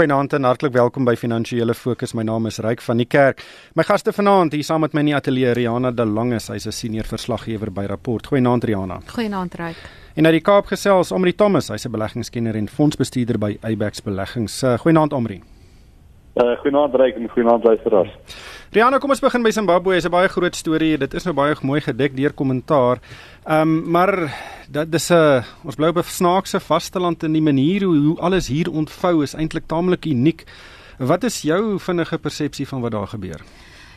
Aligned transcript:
Goeienaand 0.00 0.32
en 0.32 0.46
hartlik 0.48 0.72
welkom 0.72 1.04
by 1.04 1.12
Finansiële 1.12 1.74
Fokus. 1.76 2.14
My 2.16 2.22
naam 2.24 2.46
is 2.48 2.56
Ryk 2.64 2.80
van 2.80 3.02
die 3.02 3.04
Kerk. 3.04 3.42
My 3.76 3.84
gaste 3.84 4.14
vanaand 4.16 4.56
hier 4.56 4.64
saam 4.64 4.80
met 4.80 4.94
my 4.96 5.02
in 5.04 5.10
die 5.10 5.14
ateljee 5.18 5.52
Riana 5.58 5.90
De 5.92 6.06
Lange, 6.08 6.38
sy's 6.40 6.64
'n 6.66 6.72
senior 6.72 7.04
verslaggewer 7.04 7.70
by 7.70 7.84
Rapport. 7.84 8.26
Goeienaand 8.26 8.64
Riana. 8.64 9.00
Goeienaand 9.06 9.54
Ryk. 9.54 9.76
En 10.14 10.24
uit 10.24 10.32
die 10.32 10.40
Kaap 10.40 10.66
gesels 10.66 11.12
Omri 11.12 11.34
Thomas, 11.34 11.68
hy's 11.68 11.84
'n 11.84 11.90
beleggingskenner 11.90 12.56
en 12.56 12.68
fondsbestuurder 12.68 13.38
by 13.38 13.58
Abex 13.60 14.02
Beleggings. 14.02 14.62
Uh, 14.62 14.78
goeienaand 14.78 15.12
Omri. 15.12 15.42
Uh, 16.34 16.54
goeienaand 16.62 16.94
Ryk 16.94 17.16
en 17.18 17.28
goeienaand 17.28 17.64
luisteraars. 17.64 18.10
Rihanna, 18.70 19.00
kom 19.02 19.10
ons 19.10 19.22
begin 19.22 19.42
by 19.42 19.50
Zimbabwe. 19.50 19.96
Dit 19.96 20.04
is 20.04 20.06
'n 20.06 20.14
baie 20.14 20.28
groot 20.28 20.56
storie. 20.56 20.98
Dit 20.98 21.14
is 21.14 21.24
nou 21.24 21.34
baie 21.34 21.56
mooi 21.62 21.80
gedek 21.80 22.16
deur 22.16 22.32
kommentaar. 22.32 23.00
Ehm 23.44 23.60
um, 23.62 23.90
maar 23.90 24.30
dat 24.68 24.92
dis 24.92 25.10
'n 25.10 25.42
ons 25.64 25.74
bly 25.74 25.88
op 25.88 25.96
'n 25.96 26.02
snaakse 26.02 26.60
vasteland 26.60 27.22
en 27.22 27.32
die 27.32 27.42
manier 27.42 27.82
hoe, 27.82 27.96
hoe 27.96 28.18
alles 28.18 28.46
hier 28.46 28.70
ontvou 28.70 29.22
is 29.22 29.34
eintlik 29.34 29.66
taamlik 29.66 30.04
uniek. 30.04 30.44
Wat 30.98 31.24
is 31.24 31.42
jou 31.42 31.78
vinnige 31.78 32.18
persepsie 32.18 32.68
van 32.68 32.80
wat 32.80 32.92
daar 32.92 33.08
gebeur? 33.08 33.40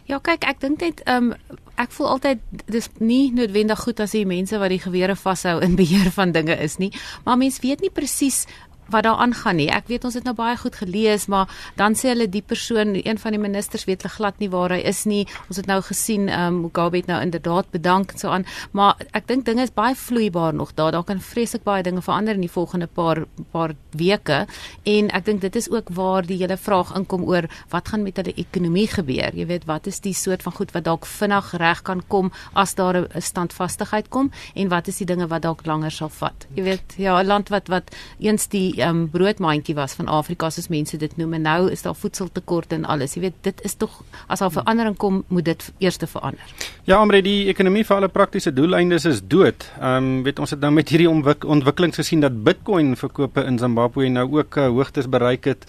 Ja, 0.04 0.20
kyk, 0.20 0.44
ek 0.44 0.60
dink 0.60 0.82
net 0.82 1.04
ehm 1.04 1.32
um, 1.32 1.58
ek 1.76 1.92
voel 1.92 2.08
altyd 2.08 2.40
dis 2.66 2.90
nie 3.00 3.32
noodwendig 3.34 3.80
goed 3.80 4.00
as 4.00 4.12
die 4.12 4.26
mense 4.26 4.58
wat 4.58 4.70
die 4.70 4.80
gewere 4.80 5.16
vashou 5.16 5.62
in 5.62 5.76
beheer 5.76 6.12
van 6.12 6.32
dinge 6.32 6.56
is 6.60 6.78
nie, 6.78 6.92
maar 7.26 7.38
mense 7.38 7.62
weet 7.62 7.82
nie 7.82 7.90
presies 7.90 8.48
wat 8.90 9.04
daar 9.04 9.22
aangaan 9.24 9.56
nie. 9.56 9.70
Ek 9.70 9.88
weet 9.88 10.06
ons 10.06 10.14
het 10.14 10.24
nou 10.24 10.36
baie 10.36 10.58
goed 10.58 10.76
gelees, 10.76 11.28
maar 11.28 11.50
dan 11.76 11.96
sê 11.96 12.14
hulle 12.14 12.28
die 12.30 12.42
persoon, 12.42 12.96
een 12.96 13.18
van 13.18 13.32
die 13.32 13.42
ministers 13.42 13.86
weet 13.86 14.04
hulle 14.04 14.14
glad 14.14 14.40
nie 14.40 14.50
waar 14.50 14.74
hy 14.76 14.82
is 14.84 15.06
nie. 15.06 15.24
Ons 15.50 15.58
het 15.58 15.70
nou 15.70 15.82
gesien 15.82 16.30
ehm 16.30 16.48
um, 16.48 16.62
Mugabe 16.64 16.98
het 16.98 17.08
nou 17.08 17.20
inderdaad 17.22 17.70
bedank 17.72 18.14
en 18.14 18.20
so 18.20 18.30
aan, 18.30 18.46
maar 18.72 18.96
ek 19.12 19.28
dink 19.28 19.46
dinge 19.46 19.64
is 19.64 19.74
baie 19.74 19.96
vloeibaar 19.96 20.54
nog 20.54 20.74
daar. 20.78 20.92
Daar 20.92 21.04
kan 21.04 21.20
vreeslik 21.22 21.64
baie 21.64 21.84
dinge 21.84 22.02
verander 22.02 22.36
in 22.36 22.46
die 22.46 22.52
volgende 22.52 22.88
paar 22.88 23.26
paar 23.52 23.74
weke 23.92 24.46
en 24.84 25.10
ek 25.12 25.26
dink 25.26 25.42
dit 25.42 25.56
is 25.56 25.70
ook 25.70 25.90
waar 25.94 26.26
die 26.26 26.38
hele 26.38 26.58
vraag 26.58 26.94
inkom 26.96 27.26
oor 27.28 27.48
wat 27.70 27.88
gaan 27.92 28.04
met 28.04 28.18
hulle 28.18 28.34
ekonomie 28.36 28.88
gebeur. 28.88 29.36
Jy 29.36 29.46
weet, 29.50 29.68
wat 29.70 29.88
is 29.88 30.00
die 30.00 30.14
soort 30.14 30.44
van 30.44 30.54
goed 30.54 30.72
wat 30.76 30.88
dalk 30.88 31.06
vinnig 31.10 31.54
reg 31.60 31.84
kan 31.84 32.02
kom 32.08 32.32
as 32.54 32.76
daar 32.76 32.96
'n 33.04 33.22
standvastigheid 33.22 34.10
kom 34.10 34.32
en 34.56 34.70
wat 34.70 34.88
is 34.88 34.98
die 34.98 35.06
dinge 35.06 35.28
wat 35.28 35.42
dalk 35.42 35.66
langer 35.66 35.92
sal 35.92 36.10
vat? 36.10 36.48
Jy 36.56 36.64
weet, 36.64 36.94
ja, 36.98 37.20
'n 37.22 37.28
land 37.28 37.50
wat 37.50 37.68
wat 37.68 37.92
eens 38.20 38.48
die 38.48 38.73
um, 38.78 39.10
broodmandjie 39.10 39.76
was 39.76 39.94
van 39.94 40.08
Afrika 40.08 40.50
soos 40.50 40.68
mense 40.68 40.98
dit 40.98 41.18
noem 41.18 41.34
en 41.34 41.42
nou 41.42 41.72
is 41.72 41.82
daar 41.82 41.96
voedseltekort 41.96 42.74
en 42.74 42.86
alles. 42.86 43.16
Jy 43.16 43.22
weet, 43.22 43.40
dit 43.42 43.62
is 43.68 43.76
tog 43.76 44.02
as 44.28 44.42
al 44.42 44.52
verandering 44.54 44.98
kom, 44.98 45.24
moet 45.28 45.46
dit 45.46 45.66
eers 45.84 45.98
te 45.98 46.08
verander. 46.08 46.54
Ja, 46.90 47.02
omre 47.02 47.22
die 47.24 47.48
ekonomie 47.52 47.86
vir 47.88 47.96
alle 47.96 48.10
praktiese 48.12 48.54
doeleindes 48.54 49.06
is 49.10 49.22
dood. 49.22 49.68
Ehm 49.80 49.98
um, 50.04 50.24
weet 50.24 50.40
ons 50.40 50.54
het 50.56 50.60
nou 50.60 50.72
met 50.74 50.90
hierdie 50.90 51.10
ontwik 51.10 51.46
ontwikkelings 51.46 52.00
gesien 52.00 52.24
dat 52.24 52.44
Bitcoin 52.44 52.96
verkope 53.00 53.44
in 53.48 53.60
Zimbabwe 53.60 54.10
nou 54.10 54.28
ook 54.40 54.58
uh, 54.58 54.68
hoogtes 54.68 55.10
bereik 55.10 55.46
het. 55.46 55.68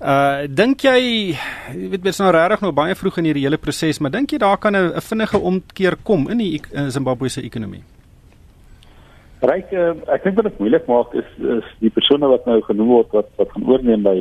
Uh 0.00 0.46
dink 0.48 0.84
jy 0.84 1.36
weet 1.74 2.02
mens 2.02 2.18
nou 2.22 2.30
regtig 2.34 2.60
nog 2.60 2.74
baie 2.74 2.94
vroeg 2.94 3.18
in 3.18 3.30
hierdie 3.30 3.44
hele 3.46 3.58
proses, 3.58 3.98
maar 3.98 4.10
dink 4.10 4.30
jy 4.30 4.38
daar 4.38 4.58
kan 4.58 4.76
'n 4.76 5.00
vinnige 5.00 5.38
omkeer 5.38 5.96
kom 6.02 6.28
in 6.28 6.38
die 6.38 6.60
uh, 6.72 6.88
Zimbabwe 6.88 7.28
se 7.28 7.42
ekonomie? 7.42 7.82
Ryk, 9.44 9.72
uh, 9.76 9.92
ek 10.14 10.24
dink 10.24 10.38
wat 10.38 10.46
dit 10.48 10.60
moeilik 10.62 10.86
maak 10.88 11.12
is 11.18 11.28
is 11.60 11.66
die 11.82 11.92
persone 11.92 12.28
wat 12.30 12.46
nou 12.48 12.56
genoem 12.64 12.88
word 12.88 13.10
wat 13.12 13.28
wat 13.36 13.50
gaan 13.52 13.66
oorneem 13.68 14.06
by 14.06 14.16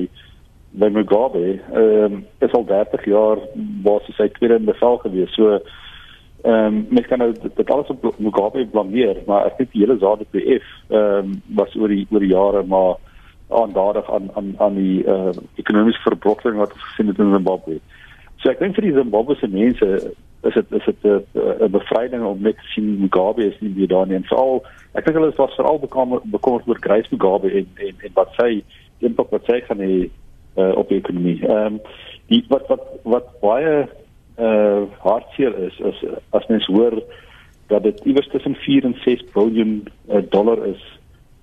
by 0.75 0.89
Mugabe. 0.91 1.44
Ehm 1.55 2.17
um, 2.19 2.25
is 2.44 2.52
al 2.52 2.66
30 2.67 3.05
jaar 3.07 3.39
basies 3.85 4.17
sy 4.19 4.27
tweede 4.35 4.59
bevel 4.59 4.99
gewees. 5.05 5.31
So 5.39 5.55
ehm 5.55 6.52
um, 6.52 6.81
mens 6.89 7.07
kan 7.07 7.23
nou 7.23 7.31
dit 7.31 7.72
alles 7.72 7.94
op 7.94 8.03
Mugabe 8.19 8.66
blameer, 8.73 9.23
maar 9.27 9.47
ek 9.47 9.57
dink 9.61 9.72
die 9.72 9.85
hele 9.85 9.97
ZADPF 10.03 10.67
ehm 10.91 11.31
um, 11.31 11.41
was 11.55 11.75
oor 11.79 11.95
die 11.95 12.03
oor 12.11 12.19
die 12.19 12.33
jare 12.35 12.66
maar 12.75 12.97
aandadig 13.50 14.11
aan 14.11 14.29
aan 14.35 14.53
aan 14.59 14.75
die 14.75 15.00
uh, 15.07 15.31
ekonomiese 15.55 16.02
verbrokkeling 16.09 16.59
wat 16.59 16.73
ons 16.73 16.88
gesien 16.89 17.07
het 17.07 17.23
in 17.23 17.33
Zimbabwe. 17.33 17.79
So 18.44 18.52
ek 18.52 18.59
dink 18.59 18.75
vir 18.75 18.89
die 18.89 18.97
Zimbabwese 19.00 19.47
mense 19.47 20.11
is 20.45 20.53
dit 20.53 20.71
is 20.79 20.85
dit 20.85 21.05
'n 21.05 21.71
bevryding 21.71 22.23
om 22.23 22.41
net 22.41 22.57
te 22.57 22.67
sien 22.73 22.99
Mugabe 23.01 23.45
is 23.45 23.59
nie 23.59 23.73
meer 23.75 23.88
daar 23.88 24.07
nie 24.07 24.16
en 24.16 24.28
veral 24.29 24.63
ek 24.94 25.06
dink 25.06 25.17
hulle 25.17 25.33
was 25.35 25.56
veral 25.56 25.79
bekommerd 25.79 26.67
oor 26.67 26.79
Grace 26.79 27.09
Mugabe 27.11 27.51
en 27.51 27.67
en 27.75 27.95
en 28.07 28.13
wat 28.13 28.33
sy 28.38 28.63
impak 29.00 29.31
wat 29.31 29.45
sy 29.45 29.59
gaan 29.67 29.81
hê 29.83 30.09
uh, 30.56 30.72
op 30.75 30.89
die 30.89 30.97
ekonomie. 30.97 31.39
Ehm 31.44 31.78
um, 31.78 31.79
die 32.31 32.41
wat 32.50 32.67
wat 32.67 32.85
wat 33.03 33.28
baie 33.41 33.88
uh 34.39 34.81
hartseer 35.03 35.53
is 35.67 35.79
is 35.79 36.03
as 36.29 36.47
mens 36.47 36.66
hoor 36.66 37.03
dat 37.67 37.83
dit 37.83 38.00
iewers 38.06 38.27
tussen 38.27 38.56
4 38.56 38.85
en 38.85 38.95
6 39.03 39.23
miljard 39.35 39.89
uh, 40.09 40.22
dollar 40.29 40.66
is 40.67 40.81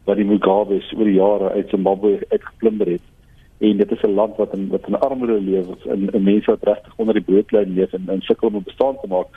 wat 0.04 0.16
die 0.16 0.26
Mugabe's 0.26 0.92
oor 0.96 1.04
die 1.04 1.20
jare 1.20 1.50
uit 1.50 1.70
Zimbabwe 1.70 2.18
uitgeplunder 2.28 2.90
het 2.96 3.06
en 3.62 3.76
dit 3.76 3.90
is 3.90 4.02
'n 4.02 4.14
land 4.14 4.36
wat 4.36 4.54
in 4.54 4.68
wat 4.68 4.86
in 4.86 4.98
armoede 4.98 5.40
leef 5.40 5.66
en 5.86 6.08
'n 6.12 6.22
mense 6.22 6.50
wat 6.50 6.62
regtig 6.62 6.92
onder 6.96 7.14
die 7.14 7.28
broodlyn 7.28 7.74
leef 7.74 7.92
en, 7.92 8.04
en 8.08 8.20
sukkel 8.20 8.48
om 8.48 8.56
'n 8.56 8.70
bestaan 8.70 8.96
te 9.00 9.08
maak. 9.08 9.28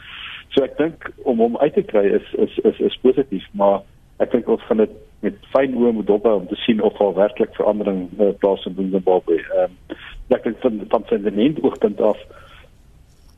So 0.50 0.63
ek 0.63 0.78
dink 0.78 1.12
om 1.24 1.40
hom 1.40 1.58
uit 1.58 1.74
te 1.74 1.81
kry 1.81 2.06
is 2.06 2.34
is 2.34 2.58
is 2.58 2.80
is 2.80 3.00
positief, 3.02 3.46
maar 3.52 3.81
ek 4.18 4.31
dink 4.31 4.47
ons 4.47 4.62
gaan 4.62 4.78
dit 4.78 4.90
met 5.19 5.35
fyn 5.53 5.75
oë 5.75 5.91
moet 5.91 6.08
dophou 6.08 6.35
om 6.40 6.47
te 6.47 6.56
sien 6.56 6.81
of 6.81 6.97
daar 6.97 7.14
werklik 7.14 7.56
verandering 7.56 8.09
uh, 8.19 8.30
plaasvind 8.40 8.80
in 8.80 8.91
Zimbabwe. 8.91 9.35
Ehm 9.35 9.64
um, 9.64 9.97
ek 10.28 10.44
dink 10.44 10.58
van 10.59 10.81
van 10.90 11.03
sy 11.09 11.16
neem 11.16 11.58
oogpunt 11.62 12.02
af 12.02 12.19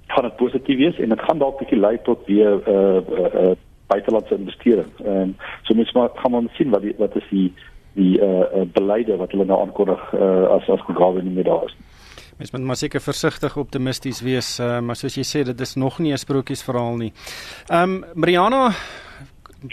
gaan 0.08 0.24
dit 0.24 0.36
positief 0.36 0.78
wees 0.78 1.00
en 1.00 1.10
dit 1.10 1.22
gaan 1.22 1.38
dalk 1.38 1.58
bietjie 1.60 1.80
lei 1.80 1.98
tot 2.04 2.26
weer 2.26 2.54
'n 2.56 2.70
uh, 2.72 3.02
uh, 3.20 3.34
uh, 3.42 3.56
buitelandse 3.88 4.36
investering. 4.36 4.92
Ehm 5.04 5.22
um, 5.22 5.36
so 5.64 5.74
mens 5.74 5.92
maar 5.92 6.10
gaan 6.14 6.34
ons 6.34 6.56
sien 6.56 6.70
wat 6.70 6.82
die, 6.82 6.94
wat 6.98 7.16
is 7.16 7.28
die 7.30 7.54
die 7.98 8.16
uh, 8.22 8.46
uh 8.62 8.66
beleide 8.74 9.18
wat 9.18 9.34
hulle 9.36 9.48
nou 9.50 9.60
aankondig 9.66 10.02
uh, 10.14 10.56
as 10.56 10.70
as 10.70 10.86
Mugabe 10.88 11.24
nie 11.26 11.34
meer 11.34 11.50
daar 11.50 11.66
is. 11.68 11.76
Mens 12.38 12.54
moet 12.54 12.68
maar 12.70 12.78
seker 12.78 13.02
versigtig 13.02 13.58
optimisties 13.58 14.22
wees, 14.22 14.60
uh, 14.62 14.78
maar 14.86 14.96
soos 14.96 15.18
jy 15.18 15.26
sê, 15.26 15.44
dit 15.48 15.62
is 15.66 15.76
nog 15.76 16.00
nie 16.00 16.14
'n 16.14 16.22
sprokiesverhaal 16.22 16.98
nie. 16.98 17.14
Ehm 17.70 17.84
um, 17.84 18.06
Mariana 18.14 18.72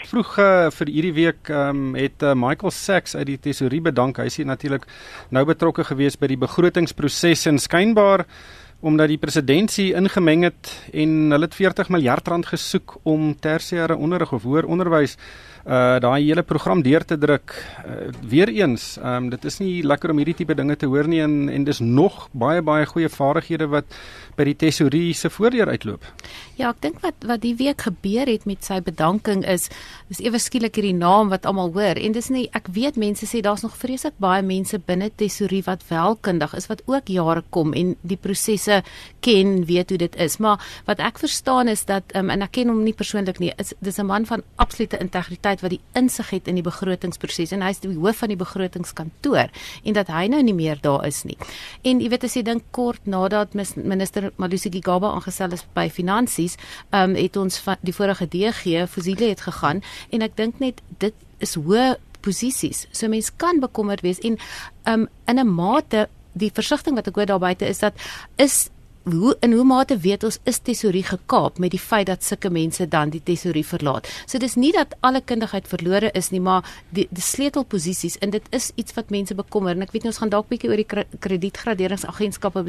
vroeg 0.09 0.37
uh, 0.41 0.69
vir 0.73 0.89
hierdie 0.89 1.13
week 1.13 1.49
um, 1.53 1.93
het 1.95 2.23
uh, 2.23 2.33
Michael 2.33 2.71
Sachs 2.73 3.15
uit 3.15 3.27
die 3.27 3.37
tesorie 3.37 3.81
bedank. 3.81 4.17
Hy 4.17 4.25
is 4.25 4.37
natuurlik 4.37 4.87
nou 5.29 5.45
betrokke 5.45 5.85
gewees 5.85 6.17
by 6.17 6.27
die 6.27 6.41
begrotingsproses 6.41 7.45
en 7.45 7.61
skynbaar 7.61 8.25
omdat 8.79 9.07
die 9.07 9.17
presidentsie 9.17 9.93
ingemeng 9.97 10.43
het 10.43 10.71
en 10.93 11.31
hulle 11.33 11.47
het 11.47 11.55
40 11.57 11.89
miljard 11.89 12.27
rand 12.27 12.45
gesoek 12.45 12.97
om 13.03 13.33
tersiêre 13.39 13.97
onderrig 13.97 14.33
of 14.33 14.43
hoër 14.43 14.67
onderwys 14.69 15.17
uh 15.65 15.97
daai 15.97 16.21
hele 16.21 16.43
program 16.43 16.83
deur 16.85 17.01
te 17.05 17.17
druk. 17.17 17.55
Uh, 17.81 18.11
Weereens, 18.29 18.97
ehm 18.97 19.25
um, 19.25 19.29
dit 19.29 19.45
is 19.45 19.57
nie 19.59 19.81
lekker 19.81 20.11
om 20.13 20.19
hierdie 20.21 20.35
tipe 20.37 20.53
dinge 20.53 20.75
te 20.77 20.85
hoor 20.85 21.07
nie 21.09 21.23
en 21.23 21.49
en 21.49 21.63
dis 21.65 21.79
nog 21.79 22.27
baie 22.31 22.61
baie 22.61 22.85
goeie 22.85 23.09
vaardighede 23.09 23.67
wat 23.67 23.97
by 24.37 24.45
die 24.45 24.55
tesorie 24.55 25.13
se 25.13 25.29
voordeur 25.29 25.71
uitloop. 25.71 26.05
Ja, 26.59 26.69
ek 26.69 26.83
dink 26.83 26.99
wat 27.01 27.25
wat 27.25 27.41
die 27.41 27.55
week 27.57 27.81
gebeur 27.81 28.29
het 28.29 28.45
met 28.45 28.63
sy 28.63 28.77
bedanking 28.85 29.41
is 29.41 29.69
dis 30.11 30.21
ewe 30.21 30.37
skielik 30.39 30.77
hierdie 30.77 30.93
naam 30.93 31.33
wat 31.33 31.49
almal 31.49 31.73
hoor 31.73 31.97
en 31.97 32.13
dis 32.13 32.29
nie 32.29 32.45
ek 32.53 32.69
weet 32.75 33.01
mense 33.01 33.25
sê 33.25 33.41
daar's 33.41 33.65
nog 33.65 33.73
vreeslik 33.73 34.13
baie 34.21 34.45
mense 34.45 34.77
binne 34.77 35.09
tesorie 35.17 35.63
wat 35.65 35.81
welkundig 35.89 36.53
is 36.53 36.69
wat 36.69 36.85
ook 36.85 37.09
jare 37.09 37.41
kom 37.49 37.73
en 37.73 37.95
die 38.03 38.21
prosesse 38.21 38.74
ken, 39.25 39.65
weet 39.65 39.89
hoe 39.89 39.97
dit 39.97 40.15
is. 40.15 40.37
Maar 40.37 40.61
wat 40.85 40.99
ek 40.99 41.19
verstaan 41.19 41.67
is 41.67 41.85
dat 41.85 42.03
um, 42.15 42.29
en 42.29 42.41
ek 42.45 42.51
ken 42.51 42.71
hom 42.71 42.83
nie 42.83 42.93
persoonlik 42.93 43.39
nie, 43.39 43.51
is 43.61 43.73
dis 43.79 43.97
'n 43.99 44.05
man 44.05 44.25
van 44.25 44.43
absolute 44.55 44.97
integriteit 44.97 45.61
wat 45.61 45.69
die 45.69 45.81
insig 45.93 46.29
het 46.29 46.47
in 46.47 46.55
die 46.55 46.63
begrotingsproses 46.63 47.51
en 47.51 47.61
hy's 47.61 47.79
die 47.79 47.95
hoof 47.95 48.17
van 48.17 48.29
die 48.29 48.37
begrotingskantoor 48.37 49.49
en 49.83 49.93
dat 49.93 50.07
hy 50.07 50.27
nou 50.27 50.41
nie 50.43 50.53
meer 50.53 50.77
daar 50.81 51.05
is 51.05 51.23
nie. 51.23 51.37
En 51.83 51.99
jy 51.99 52.09
weet 52.09 52.23
as 52.23 52.35
jy 52.35 52.43
dink 52.43 52.63
kort 52.71 53.05
nadat 53.05 53.53
minister 53.75 54.31
Malusi 54.37 54.69
Gigaba 54.71 55.11
aangestel 55.11 55.51
is 55.51 55.65
by 55.73 55.89
finansies, 55.89 56.57
um, 56.91 57.15
het 57.15 57.37
ons 57.37 57.57
van 57.57 57.77
die 57.81 57.93
vorige 57.93 58.27
DG 58.27 58.87
Fusile 58.87 59.29
het 59.29 59.41
gegaan 59.41 59.81
en 60.11 60.21
ek 60.21 60.35
dink 60.35 60.59
net 60.59 60.81
dit 60.99 61.13
is 61.39 61.55
hoë 61.55 61.95
posisies. 62.25 62.85
So 62.91 63.09
mense 63.11 63.33
kan 63.37 63.61
bekommerd 63.63 64.01
wees 64.05 64.21
en 64.25 64.37
um, 64.89 65.07
in 65.29 65.39
'n 65.39 65.47
mate 65.47 66.07
die 66.35 66.51
versigtiging 66.53 66.99
wat 66.99 67.09
ek 67.11 67.19
hoor 67.19 67.31
daar 67.33 67.43
buite 67.43 67.67
is 67.67 67.81
dat 67.83 68.07
is 68.41 68.65
hoe 69.05 69.35
in 69.45 69.53
hoe 69.53 69.63
mate 69.63 69.97
weet 70.01 70.23
ons 70.25 70.39
is 70.49 70.57
tesorie 70.65 71.03
gekaap 71.05 71.59
met 71.61 71.75
die 71.75 71.81
feit 71.81 72.07
dat 72.09 72.25
sulke 72.25 72.49
mense 72.49 72.87
dan 72.89 73.11
die 73.13 73.21
tesorie 73.23 73.65
verlaat. 73.65 74.09
So 74.25 74.41
dis 74.41 74.57
nie 74.57 74.71
dat 74.73 74.95
alle 75.05 75.21
kundigheid 75.21 75.67
verlore 75.69 76.09
is 76.17 76.31
nie, 76.33 76.41
maar 76.41 76.65
die 76.89 77.05
die 77.11 77.23
sleutelposisies 77.23 78.17
en 78.25 78.33
dit 78.33 78.47
is 78.55 78.71
iets 78.75 78.97
wat 78.97 79.13
mense 79.13 79.37
bekommer 79.37 79.75
en 79.75 79.85
ek 79.85 79.93
weet 79.93 80.07
nie 80.07 80.13
ons 80.13 80.21
gaan 80.23 80.33
dalk 80.33 80.49
bietjie 80.49 80.71
oor 80.71 80.81
die 80.81 81.05
kredietgraderingsagentskappe 81.27 82.65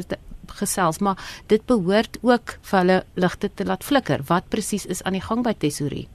gesels, 0.61 1.01
maar 1.01 1.17
dit 1.47 1.65
behoort 1.65 2.21
ook 2.21 2.57
vir 2.69 2.79
hulle 2.79 2.99
ligte 3.15 3.49
te 3.49 3.65
laat 3.65 3.83
flikker. 3.83 4.23
Wat 4.29 4.49
presies 4.53 4.85
is 4.85 5.03
aan 5.03 5.17
die 5.17 5.25
gang 5.25 5.43
by 5.43 5.57
tesorie? 5.57 6.05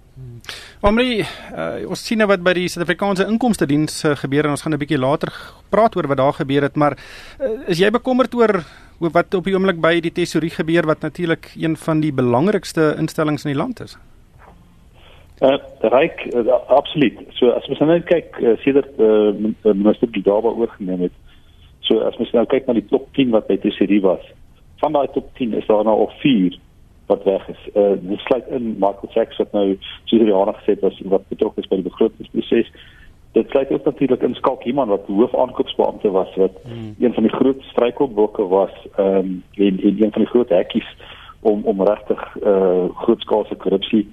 Omri, 0.83 1.23
uh, 1.23 1.89
ons 1.89 2.05
sien 2.05 2.19
nou 2.21 2.29
wat 2.29 2.43
by 2.45 2.53
die 2.59 2.69
Suid-Afrikaanse 2.69 3.25
Inkomste 3.31 3.67
Diens 3.67 4.03
uh, 4.05 4.13
gebeur 4.19 4.45
en 4.45 4.57
ons 4.57 4.63
gaan 4.63 4.75
'n 4.75 4.83
bietjie 4.83 5.01
later 5.01 5.33
praat 5.71 5.97
oor 5.97 6.09
wat 6.11 6.21
daar 6.21 6.37
gebeur 6.37 6.63
het, 6.63 6.77
maar 6.77 6.99
uh, 7.41 7.69
is 7.69 7.79
jy 7.79 7.91
bekommerd 7.91 8.35
oor 8.35 8.65
wat 9.01 9.35
op 9.35 9.45
die 9.45 9.55
oomblik 9.55 9.81
by 9.81 10.01
die 10.01 10.13
tesorie 10.13 10.51
gebeur 10.51 10.87
wat 10.87 11.01
natuurlik 11.01 11.51
een 11.57 11.77
van 11.77 12.01
die 12.01 12.13
belangrikste 12.13 12.95
instellings 12.99 13.45
in 13.45 13.53
die 13.53 13.59
land 13.59 13.81
is. 13.81 13.97
Uh 15.41 15.59
ryk 15.81 16.29
uh, 16.35 16.47
absoluut. 16.69 17.19
So 17.35 17.51
as 17.51 17.67
ons 17.69 17.81
nou 17.81 18.01
kyk 18.01 18.39
uh, 18.39 18.57
sedert 18.63 18.95
uh, 18.99 19.35
minister 19.75 20.09
Gidaba 20.13 20.55
oorgeneem 20.55 21.01
het, 21.09 21.13
So 21.93 22.01
as 22.07 22.17
mens 22.21 22.31
nou 22.35 22.45
kyk 22.49 22.69
na 22.69 22.77
die 22.79 22.87
top 22.91 23.09
10 23.19 23.33
wat 23.35 23.49
by 23.51 23.59
tesorie 23.61 24.01
was, 24.05 24.23
van 24.83 24.95
daai 24.95 25.11
top 25.15 25.31
10 25.39 25.57
is 25.59 25.67
daar 25.69 25.85
nou 25.87 25.97
al 26.05 26.13
4 26.23 26.59
wat 27.13 27.25
weg 27.29 27.49
is. 27.55 27.63
Uh 27.75 27.95
dit 28.01 28.25
sluit 28.27 28.49
in 28.57 28.73
Michael 28.85 29.13
Sachs 29.15 29.41
wat 29.43 29.53
nou 29.53 29.67
soos 30.11 30.25
jy 30.25 30.33
al 30.33 30.53
gesê 30.59 30.77
was 30.81 30.99
wat 31.15 31.29
betrokke 31.33 31.63
is 31.63 31.71
by 31.71 31.79
die 31.81 31.91
begrotingsproses. 31.91 32.73
Dit 33.37 33.49
sluit 33.51 33.71
ook 33.73 33.85
natuurlik 33.89 34.25
in 34.29 34.35
Skalk 34.41 34.65
Iman 34.69 34.93
wat 34.93 35.09
hoofaankoopsbeampte 35.09 36.11
was 36.17 36.35
wat 36.41 36.59
hmm. 36.65 36.95
een 36.99 37.15
van 37.17 37.29
die 37.29 37.37
groot 37.39 37.63
struikelblokke 37.73 38.49
was 38.49 38.75
ehm 38.97 39.17
um, 39.17 39.43
in, 39.69 39.81
in 39.81 40.03
een 40.03 40.13
van 40.17 40.27
die 40.27 40.33
groot 40.35 40.49
hekkies 40.49 40.91
om 41.41 41.65
om 41.65 41.87
regtig 41.93 42.27
uh 42.43 42.85
grootskaalse 43.05 43.55
korrupsie 43.65 44.07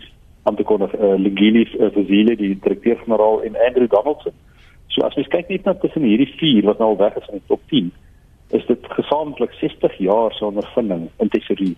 aan 0.44 0.56
te 0.56 0.64
kondig. 0.64 0.94
Uh, 0.96 1.16
Ligini 1.18 1.68
uh, 1.78 1.92
Fazile 1.94 2.36
die 2.36 2.58
direkteur-generaal 2.60 3.44
en 3.44 3.60
Andrew 3.68 3.90
Donaldson. 3.90 4.34
So 4.88 5.06
as 5.06 5.18
jy 5.20 5.28
kyk 5.30 5.52
net 5.52 5.68
na 5.68 5.76
tussen 5.78 6.08
hierdie 6.08 6.32
vier 6.40 6.66
wat 6.66 6.80
nou 6.82 6.94
al 6.94 7.02
weg 7.04 7.20
is 7.20 7.28
in 7.30 7.38
die 7.38 7.52
top 7.52 7.62
10, 7.70 7.92
is 8.58 8.66
dit 8.66 8.88
gesamentlik 8.96 9.54
60 9.60 9.98
jaar 10.02 10.34
se 10.34 10.46
ondervinding 10.46 11.10
in 11.22 11.30
tesorie 11.30 11.76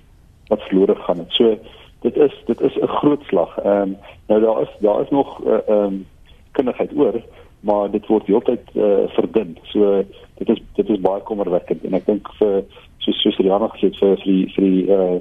wat 0.51 0.67
verlore 0.67 0.95
gaan 0.95 1.23
het. 1.23 1.31
So 1.31 1.57
dit 2.05 2.15
is 2.15 2.33
dit 2.45 2.61
is 2.61 2.75
'n 2.75 2.95
groot 2.99 3.23
slag. 3.23 3.57
Ehm 3.57 3.81
um, 3.81 3.97
nou 4.27 4.41
daar 4.41 4.61
is 4.61 4.71
daar 4.79 5.01
is 5.01 5.09
nog 5.09 5.43
eh, 5.43 5.53
ehm 5.53 5.77
uh, 5.77 5.83
um, 5.83 6.05
kundigheid 6.51 6.91
oor, 6.95 7.21
maar 7.59 7.91
dit 7.91 8.07
word 8.07 8.25
heeltyd 8.25 8.65
uh, 8.73 9.07
verdun. 9.07 9.57
So 9.63 10.03
dit 10.37 10.49
is 10.49 10.61
dit 10.75 10.89
is 10.89 10.99
baie 10.99 11.21
kommerwekkend 11.21 11.83
en 11.83 11.93
ek 11.93 12.05
dink 12.05 12.33
vir 12.39 12.63
soos 12.97 13.21
soos 13.21 13.37
Rihanna 13.37 13.69
gesê 13.73 13.91
het 13.91 13.97
vir 14.01 14.17
vir 14.23 14.33
die 14.33 14.47
vir 14.55 14.63
die 14.63 14.83
uh, 14.97 15.19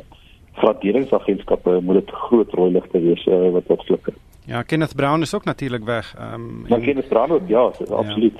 graderingsagentskappe 0.60 1.80
moet 1.80 2.00
dit 2.00 2.10
groot 2.10 2.52
rooi 2.58 2.70
ligte 2.72 3.00
wees 3.00 3.26
uh, 3.26 3.50
wat 3.50 3.66
wat 3.66 3.84
flikker. 3.84 4.14
Ja, 4.50 4.62
Kenneth 4.62 4.94
Brown 4.94 5.20
is 5.20 5.34
ook 5.34 5.44
natuurlik 5.44 5.84
weg. 5.84 6.14
Ehm 6.18 6.34
um, 6.34 6.64
Maar 6.68 6.80
Kenneth 6.80 7.08
Brown 7.08 7.32
ook 7.32 7.42
ja, 7.46 7.70
ja. 7.78 7.94
absoluut. 7.94 8.34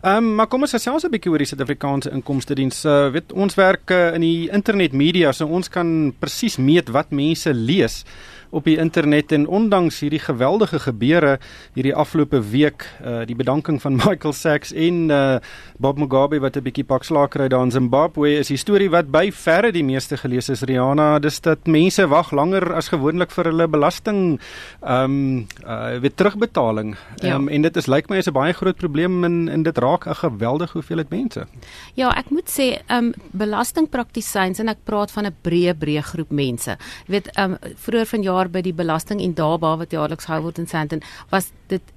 Ehm 0.00 0.16
um, 0.16 0.34
maar 0.34 0.46
kom 0.46 0.60
ons 0.60 0.70
gesels 0.70 1.02
'n 1.02 1.10
bietjie 1.10 1.30
oor 1.30 1.38
die 1.38 1.46
Suid-Afrikaanse 1.46 2.10
inkomste 2.10 2.54
diens. 2.54 2.84
Uh, 2.84 3.10
weet 3.10 3.32
ons 3.32 3.54
werk 3.54 3.90
uh, 3.90 4.14
in 4.14 4.20
die 4.20 4.50
internet 4.50 4.92
media, 4.92 5.32
so 5.32 5.46
ons 5.46 5.68
kan 5.68 6.14
presies 6.18 6.56
meet 6.56 6.88
wat 6.88 7.10
mense 7.10 7.54
lees 7.54 8.04
op 8.50 8.64
die 8.64 8.76
internet 8.80 9.32
en 9.32 9.46
ondanks 9.46 10.00
hierdie 10.00 10.22
geweldige 10.22 10.78
gebeure 10.78 11.38
hierdie 11.74 11.94
afgelope 11.94 12.40
week 12.50 12.86
uh 13.04 13.26
die 13.28 13.36
bedanking 13.36 13.80
van 13.82 13.98
Michael 14.04 14.32
Sachs 14.32 14.72
en 14.72 15.10
uh 15.10 15.38
Bob 15.78 15.98
Mugabe 15.98 16.40
wat 16.40 16.56
'n 16.56 16.62
bietjie 16.62 16.84
pak 16.84 17.04
slaag 17.04 17.28
kry 17.30 17.48
daar 17.48 17.64
in 17.64 17.70
Zimbabwe 17.70 18.38
is 18.38 18.48
die 18.48 18.56
storie 18.56 18.90
wat 18.90 19.10
by 19.10 19.30
verre 19.32 19.72
die 19.72 19.84
meeste 19.84 20.16
gelees 20.16 20.48
is 20.48 20.62
Rihanna. 20.62 21.18
Dis 21.18 21.40
dat 21.40 21.66
mense 21.66 22.06
wag 22.08 22.32
langer 22.32 22.74
as 22.74 22.88
gewoonlik 22.88 23.30
vir 23.30 23.44
hulle 23.44 23.68
belasting 23.68 24.40
um 24.82 25.46
uh 25.66 25.98
weer 25.98 26.14
terugbetaling. 26.14 26.96
Um, 27.22 27.48
ja. 27.48 27.52
en 27.54 27.62
dit 27.62 27.76
is 27.76 27.86
lyk 27.86 28.08
my 28.08 28.16
is 28.16 28.28
'n 28.28 28.32
baie 28.32 28.52
groot 28.52 28.76
probleem 28.76 29.24
en 29.24 29.48
en 29.48 29.62
dit 29.62 29.78
raak 29.78 30.06
'n 30.06 30.14
geweldige 30.14 30.72
hoeveelheid 30.72 31.10
mense. 31.10 31.46
Ja 31.94 32.10
ek 32.16 32.30
moet 32.30 32.48
sê 32.48 32.80
um 32.90 33.12
belastingpraktisyns 33.32 34.58
en 34.58 34.68
ek 34.68 34.84
praat 34.84 35.10
van 35.10 35.26
'n 35.26 35.36
breë 35.42 35.74
breë 35.74 36.02
groep 36.02 36.30
mense. 36.30 36.76
Jy 37.06 37.12
weet 37.12 37.38
um 37.38 37.56
vroeër 37.76 38.06
vanjaar 38.06 38.37
jaar 38.38 38.50
by 38.54 38.62
die 38.64 38.74
belasting 38.74 39.22
en 39.24 39.34
daaba 39.38 39.76
wat 39.82 39.94
jaarliks 39.94 40.28
gehou 40.28 40.42
word 40.46 40.58
in 40.62 40.70
Sandton 40.70 41.02
was 41.32 41.50
dit 41.72 41.94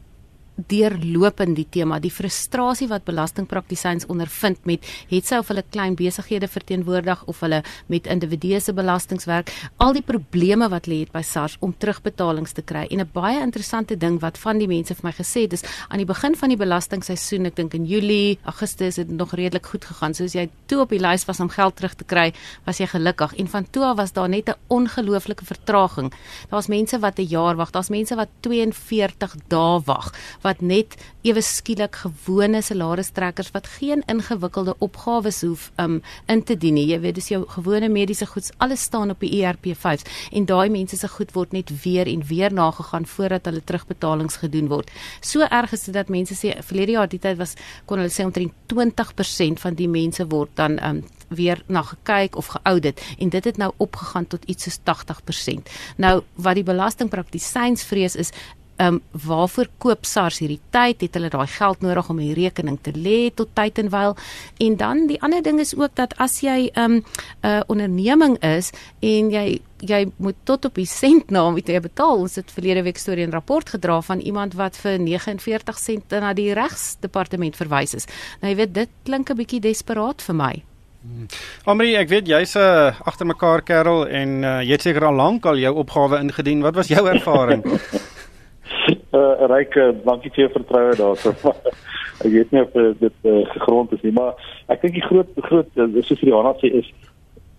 deurlopend 0.56 1.56
die 1.56 1.68
tema. 1.70 2.00
Die 2.02 2.12
frustrasie 2.12 2.88
wat 2.92 3.06
belastingpraktisyns 3.08 4.08
ondervind 4.12 4.66
met 4.70 4.86
het 5.10 5.28
sy 5.28 5.40
of 5.42 5.50
hulle 5.52 5.64
klein 5.72 5.96
besighede 6.00 6.50
verteenwoordig 6.52 7.24
of 7.32 7.40
hulle 7.46 7.62
met 7.92 8.10
individue 8.12 8.60
se 8.62 8.74
belastingwerk 8.76 9.52
al 9.82 9.96
die 9.96 10.04
probleme 10.06 10.70
wat 10.72 10.90
lê 10.92 11.02
het 11.04 11.14
by 11.14 11.24
SARS 11.26 11.58
om 11.62 11.74
terugbetalings 11.74 12.54
te 12.58 12.62
kry. 12.62 12.86
En 12.90 13.02
'n 13.02 13.10
baie 13.14 13.40
interessante 13.42 13.98
ding 13.98 14.20
wat 14.20 14.38
van 14.38 14.58
die 14.58 14.68
mense 14.68 14.94
vir 14.96 15.06
my 15.06 15.12
gesê 15.12 15.42
het 15.42 15.54
is 15.54 15.64
aan 15.90 15.98
die 15.98 16.06
begin 16.06 16.36
van 16.36 16.50
die 16.50 16.58
belastingseisoen 16.58 17.46
ek 17.46 17.56
dink 17.56 17.74
in 17.74 17.86
Julie 17.86 18.40
Augustus 18.44 18.96
het 18.96 19.08
dit 19.08 19.18
nog 19.18 19.34
redelik 19.34 19.66
goed 19.66 19.86
gegaan. 19.86 20.14
Soos 20.14 20.34
jy 20.34 20.50
toe 20.66 20.82
op 20.82 20.90
die 20.90 21.00
lys 21.00 21.26
was 21.26 21.40
om 21.40 21.50
geld 21.50 21.76
terug 21.76 21.96
te 21.96 22.04
kry 22.04 22.34
was 22.66 22.78
jy 22.78 22.88
gelukkig. 22.88 23.36
En 23.36 23.48
van 23.48 23.66
toe 23.72 23.86
af 23.86 23.98
was 23.98 24.14
daar 24.14 24.30
net 24.30 24.50
'n 24.50 24.56
ongelooflike 24.68 25.46
vertraging. 25.46 26.14
Daar's 26.50 26.68
mense 26.68 27.00
wat 27.00 27.20
'n 27.20 27.28
jaar 27.28 27.56
wag. 27.56 27.72
Daar's 27.72 27.90
mense 27.90 28.16
wat 28.16 28.30
42 28.42 29.36
dae 29.48 29.82
wag 29.86 30.12
wat 30.42 30.62
net 30.62 30.96
ewe 31.28 31.42
skielik 31.46 31.96
gewone 32.04 32.62
salaristrekkers 32.66 33.52
wat 33.56 33.68
geen 33.78 34.04
ingewikkelde 34.12 34.76
opgawes 34.80 35.42
hoef 35.46 35.70
um 35.82 36.02
in 36.28 36.44
te 36.44 36.58
dien 36.58 36.74
nie. 36.78 36.88
Jy 36.90 37.00
weet 37.04 37.16
dis 37.20 37.30
jou 37.34 37.44
gewone 37.56 37.90
mediese 37.90 38.26
goeds 38.26 38.52
alles 38.58 38.82
staan 38.90 39.14
op 39.14 39.22
die 39.22 39.32
ERP5 39.42 40.06
en 40.32 40.46
daai 40.50 40.70
mense 40.74 40.98
se 40.98 41.08
goed 41.08 41.34
word 41.38 41.54
net 41.54 41.72
weer 41.84 42.08
en 42.08 42.26
weer 42.28 42.54
nagegaan 42.54 43.06
voordat 43.06 43.46
hulle 43.46 43.64
terugbetalings 43.64 44.42
gedoen 44.42 44.70
word. 44.72 44.92
So 45.22 45.46
erg 45.46 45.74
is 45.78 45.88
dit 45.88 45.96
dat 45.96 46.10
mense 46.10 46.38
sê 46.38 46.58
verlede 46.62 46.98
jaar 46.98 47.10
die 47.10 47.22
tyd 47.22 47.38
was 47.38 47.56
kon 47.86 48.02
hulle 48.02 48.14
sê 48.14 48.26
omtrent 48.26 48.54
20% 48.74 49.62
van 49.62 49.78
die 49.78 49.90
mense 49.90 50.26
word 50.30 50.56
dan 50.56 50.80
um 50.84 51.04
weer 51.32 51.64
na 51.68 51.82
gekyk 51.82 52.36
of 52.36 52.48
geaudit 52.48 53.02
en 53.18 53.30
dit 53.30 53.44
het 53.44 53.58
nou 53.58 53.72
opgegaan 53.78 54.28
tot 54.28 54.44
iets 54.46 54.64
soos 54.68 54.80
80%. 54.84 55.72
Nou 55.96 56.22
wat 56.36 56.60
die 56.60 56.68
belastingpraktisyns 56.68 57.84
vrees 57.88 58.16
is 58.20 58.34
ehm 58.82 58.94
um, 58.94 59.02
waarvoor 59.28 59.68
koop 59.78 60.06
SARS 60.06 60.40
hierdie 60.42 60.60
tyd? 60.74 61.04
Het 61.06 61.14
hulle 61.14 61.30
daai 61.30 61.48
geld 61.48 61.84
nodig 61.86 62.08
om 62.10 62.18
die 62.18 62.34
rekening 62.34 62.80
te 62.82 62.94
lê 62.96 63.30
tot 63.36 63.52
tyd 63.54 63.78
en 63.78 63.92
wyl? 63.94 64.16
En 64.58 64.78
dan 64.78 65.04
die 65.08 65.20
ander 65.22 65.44
ding 65.46 65.60
is 65.62 65.76
ook 65.78 65.94
dat 66.00 66.16
as 66.18 66.40
jy 66.42 66.72
ehm, 66.74 66.92
'n 66.92 66.96
um, 66.96 67.04
uh, 67.46 67.60
onderneming 67.68 68.40
is 68.44 68.72
en 69.00 69.30
jy 69.30 69.62
jy 69.82 70.12
moet 70.18 70.36
tot 70.44 70.66
op 70.66 70.76
die 70.76 70.86
sent 70.86 71.30
na 71.30 71.50
moet 71.50 71.68
jy 71.68 71.80
betaal. 71.80 72.18
Ons 72.18 72.36
het 72.36 72.52
verlede 72.52 72.84
week 72.84 72.98
storie 72.98 73.24
en 73.24 73.32
rapport 73.32 73.70
gedra 73.70 74.02
van 74.02 74.20
iemand 74.20 74.54
wat 74.54 74.78
vir 74.78 75.00
49 75.00 75.80
sent 75.80 76.10
na 76.10 76.34
die 76.34 76.54
regsdepartement 76.54 77.56
verwys 77.56 77.94
is. 77.94 78.08
Nou 78.42 78.52
jy 78.52 78.58
weet 78.58 78.74
dit 78.74 78.90
klink 79.04 79.30
'n 79.30 79.38
bietjie 79.38 79.60
desperaat 79.60 80.22
vir 80.22 80.36
my. 80.36 80.64
Hmm. 81.02 81.28
Omri, 81.66 81.96
ek 81.96 82.10
weet 82.10 82.28
jy's 82.28 82.56
'n 82.56 82.60
uh, 82.60 82.94
agter 83.06 83.26
mekaar 83.26 83.62
kerel 83.62 84.08
en 84.08 84.44
uh, 84.44 84.62
jy 84.62 84.72
het 84.72 84.82
seker 84.82 85.06
al 85.06 85.16
lank 85.16 85.46
al 85.46 85.58
jou 85.58 85.76
opgawe 85.76 86.20
ingedien. 86.20 86.62
Wat 86.62 86.76
was 86.76 86.88
jou 86.88 87.08
ervaring? 87.08 87.64
uh, 89.14 89.48
ryke 89.52 89.92
dankie 90.06 90.32
vir 90.32 90.46
jou 90.46 90.52
vertroue 90.58 90.96
daarso. 91.00 91.34
ek 92.24 92.32
weet 92.32 92.52
nie 92.52 92.62
of 92.62 92.76
dit 93.00 93.30
uh, 93.30 93.42
gegrond 93.56 93.94
is 93.96 94.04
nie, 94.06 94.14
maar 94.14 94.38
ek 94.68 94.84
dink 94.84 95.00
die 95.00 95.08
groot 95.08 95.32
groot 95.48 95.82
uh, 95.82 95.90
soos 96.06 96.22
Rihanna 96.22 96.54
sê 96.62 96.72
is 96.82 96.92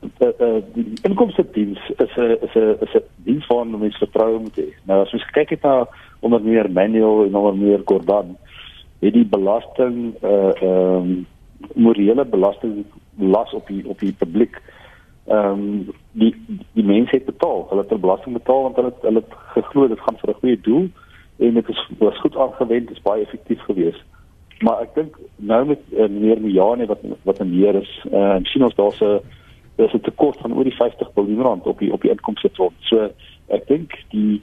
uh, 0.03 0.31
uh, 0.31 0.61
die 0.75 0.87
inkomste 1.09 1.45
diens 1.55 1.81
is 1.99 2.15
'n 2.17 2.39
is 2.47 2.55
'n 2.55 2.77
is 2.87 2.95
'n 2.95 3.05
diens 3.27 3.47
van 3.47 3.79
mense 3.79 3.99
vertroue 3.99 4.39
moet 4.39 4.57
hê. 4.57 4.69
Nou 4.87 5.03
as 5.03 5.13
ons 5.13 5.31
kyk 5.33 5.51
het 5.51 5.63
na 5.63 5.87
onder 6.21 6.41
meer 6.41 6.71
Manuel 6.71 7.27
en 7.27 7.35
onder 7.35 7.57
meer 7.57 7.83
Gordon, 7.85 8.37
het 9.01 9.13
die 9.13 9.27
belasting 9.27 10.15
uh 10.23 10.53
ehm 10.63 10.97
um, 10.97 11.27
morele 11.75 12.25
belasting 12.25 12.85
las 13.19 13.53
op 13.53 13.67
die 13.67 13.83
op 13.89 13.99
die 13.99 14.13
publiek 14.13 14.61
ehm 15.27 15.47
um, 15.53 15.93
die 16.13 16.35
die 16.73 16.85
mense 16.85 17.17
het 17.17 17.25
betaal. 17.25 17.67
Hulle 17.69 17.85
het 17.89 18.01
belasting 18.01 18.35
betaal 18.35 18.63
want 18.63 18.77
hulle 18.77 18.93
het, 18.95 19.03
hulle 19.03 19.23
het 19.25 19.35
geglo 19.55 19.89
dit 19.89 20.01
gaan 20.01 20.19
vir 20.19 20.31
'n 20.31 20.41
goeie 20.41 20.61
doel 20.61 20.89
en 21.39 21.55
dit 21.55 21.69
is 21.69 21.91
was 21.99 22.21
goed 22.21 22.37
aangewend, 22.37 22.91
is 22.91 23.03
baie 23.03 23.23
effektief 23.23 23.61
geweest. 23.61 24.03
Maar 24.63 24.81
ek 24.81 24.95
dink 24.95 25.19
nou 25.37 25.65
met 25.67 25.81
uh, 25.91 26.09
meneer 26.09 26.41
Mijane 26.41 26.87
wat 26.87 27.03
wat 27.23 27.41
in 27.41 27.51
meer 27.51 27.75
is, 27.75 27.93
uh, 28.13 28.35
en 28.39 28.45
sien 28.45 28.65
ons 28.65 28.75
daar's 28.75 29.01
'n 29.01 29.21
daar's 29.77 29.95
'n 29.95 30.01
tekort 30.01 30.39
van 30.39 30.55
oor 30.55 30.65
die 30.65 30.77
50 30.77 31.15
miljard 31.15 31.47
rand 31.47 31.67
op 31.67 31.79
die 31.79 31.93
op 31.93 32.01
die 32.03 32.11
inkomste 32.11 32.51
front. 32.53 32.77
So 32.81 33.11
ek 33.49 33.67
dink 33.67 34.05
die 34.11 34.43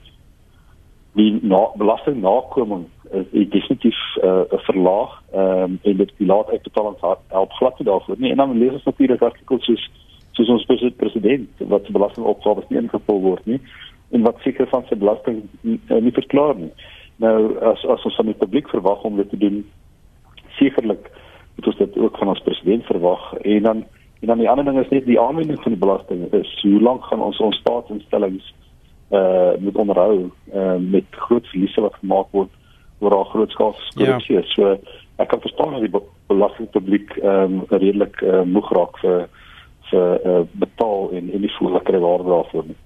die 1.12 1.38
na, 1.42 1.70
belasting 1.74 2.20
nakoming 2.20 2.84
is 3.30 3.48
definitief 3.48 3.98
uh, 4.22 4.42
verlaag 4.48 5.22
um, 5.34 5.78
en 5.82 5.96
dit 5.96 6.12
die 6.16 6.26
laat 6.26 6.50
uitbetaling 6.50 6.96
help 7.28 7.52
glad 7.52 7.78
nie 7.78 7.88
daarvoor 7.88 8.16
nie. 8.18 8.30
En 8.30 8.36
dan 8.36 8.58
lees 8.58 8.72
ons 8.72 8.84
natuurlik 8.84 9.22
artikels 9.22 9.64
soos 9.64 9.90
soos 10.32 10.48
ons 10.48 10.92
president 10.96 11.48
wat 11.58 11.84
se 11.84 11.92
belastingopgawes 11.92 12.68
nie 12.68 12.78
ingevul 12.78 13.20
word 13.20 13.46
nie 13.46 13.60
en 14.10 14.22
wat 14.26 14.40
seker 14.44 14.68
van 14.70 14.84
sy 14.88 14.98
belasting 14.98 15.42
nie, 15.60 15.80
eh, 15.88 16.00
nie 16.02 16.12
verklaar 16.12 16.56
nie. 16.58 16.72
Nou 17.16 17.58
as 17.72 17.84
as 17.84 18.04
ons 18.04 18.16
van 18.16 18.30
die 18.30 18.38
publiek 18.38 18.68
verwag 18.68 19.02
om 19.04 19.16
dit 19.16 19.30
te 19.30 19.38
doen, 19.38 19.64
sekerlik 20.58 21.10
moet 21.56 21.66
ons 21.66 21.76
dit 21.76 21.98
ook 21.98 22.18
van 22.18 22.28
ons 22.28 22.42
president 22.46 22.86
verwag 22.86 23.32
en 23.40 23.62
dan 23.62 23.84
en 24.20 24.28
dan 24.28 24.38
die 24.38 24.48
ander 24.50 24.64
ding 24.64 24.78
is 24.78 24.88
net 24.92 25.06
die 25.06 25.20
aanwending 25.20 25.62
van 25.62 25.72
die 25.72 25.80
belasting. 25.80 26.32
Is 26.36 26.58
hoe 26.62 26.80
lank 26.80 27.04
gaan 27.04 27.22
ons 27.24 27.38
ons 27.40 27.56
staatsinstellings 27.56 28.54
uh 29.10 29.52
moet 29.58 29.76
onderhou 29.76 30.30
uh 30.54 30.76
met 30.78 31.04
groot 31.10 31.46
verliese 31.46 31.80
wat 31.80 31.94
gemaak 32.00 32.28
word 32.30 32.50
oor 33.00 33.14
al 33.16 33.24
groot 33.24 33.50
skaalse 33.50 33.92
korrupsie. 33.96 34.36
Ja. 34.36 34.42
So 34.54 34.76
ek 35.16 35.28
kan 35.28 35.40
verstaan 35.40 35.72
dat 35.76 35.86
die 35.86 36.02
belastingpubliek 36.26 37.16
ehm 37.20 37.60
um, 37.60 37.62
redelik 37.68 38.20
uh, 38.20 38.42
moeg 38.42 38.70
raak 38.76 39.00
vir 39.04 39.28
vir 39.90 40.20
uh, 40.26 40.42
betaal 40.52 41.10
en 41.18 41.32
en 41.34 41.42
die 41.44 41.54
voel 41.56 41.72
lekker 41.76 42.00
waarde 42.00 42.28
daarvoor 42.30 42.68
nie. 42.68 42.78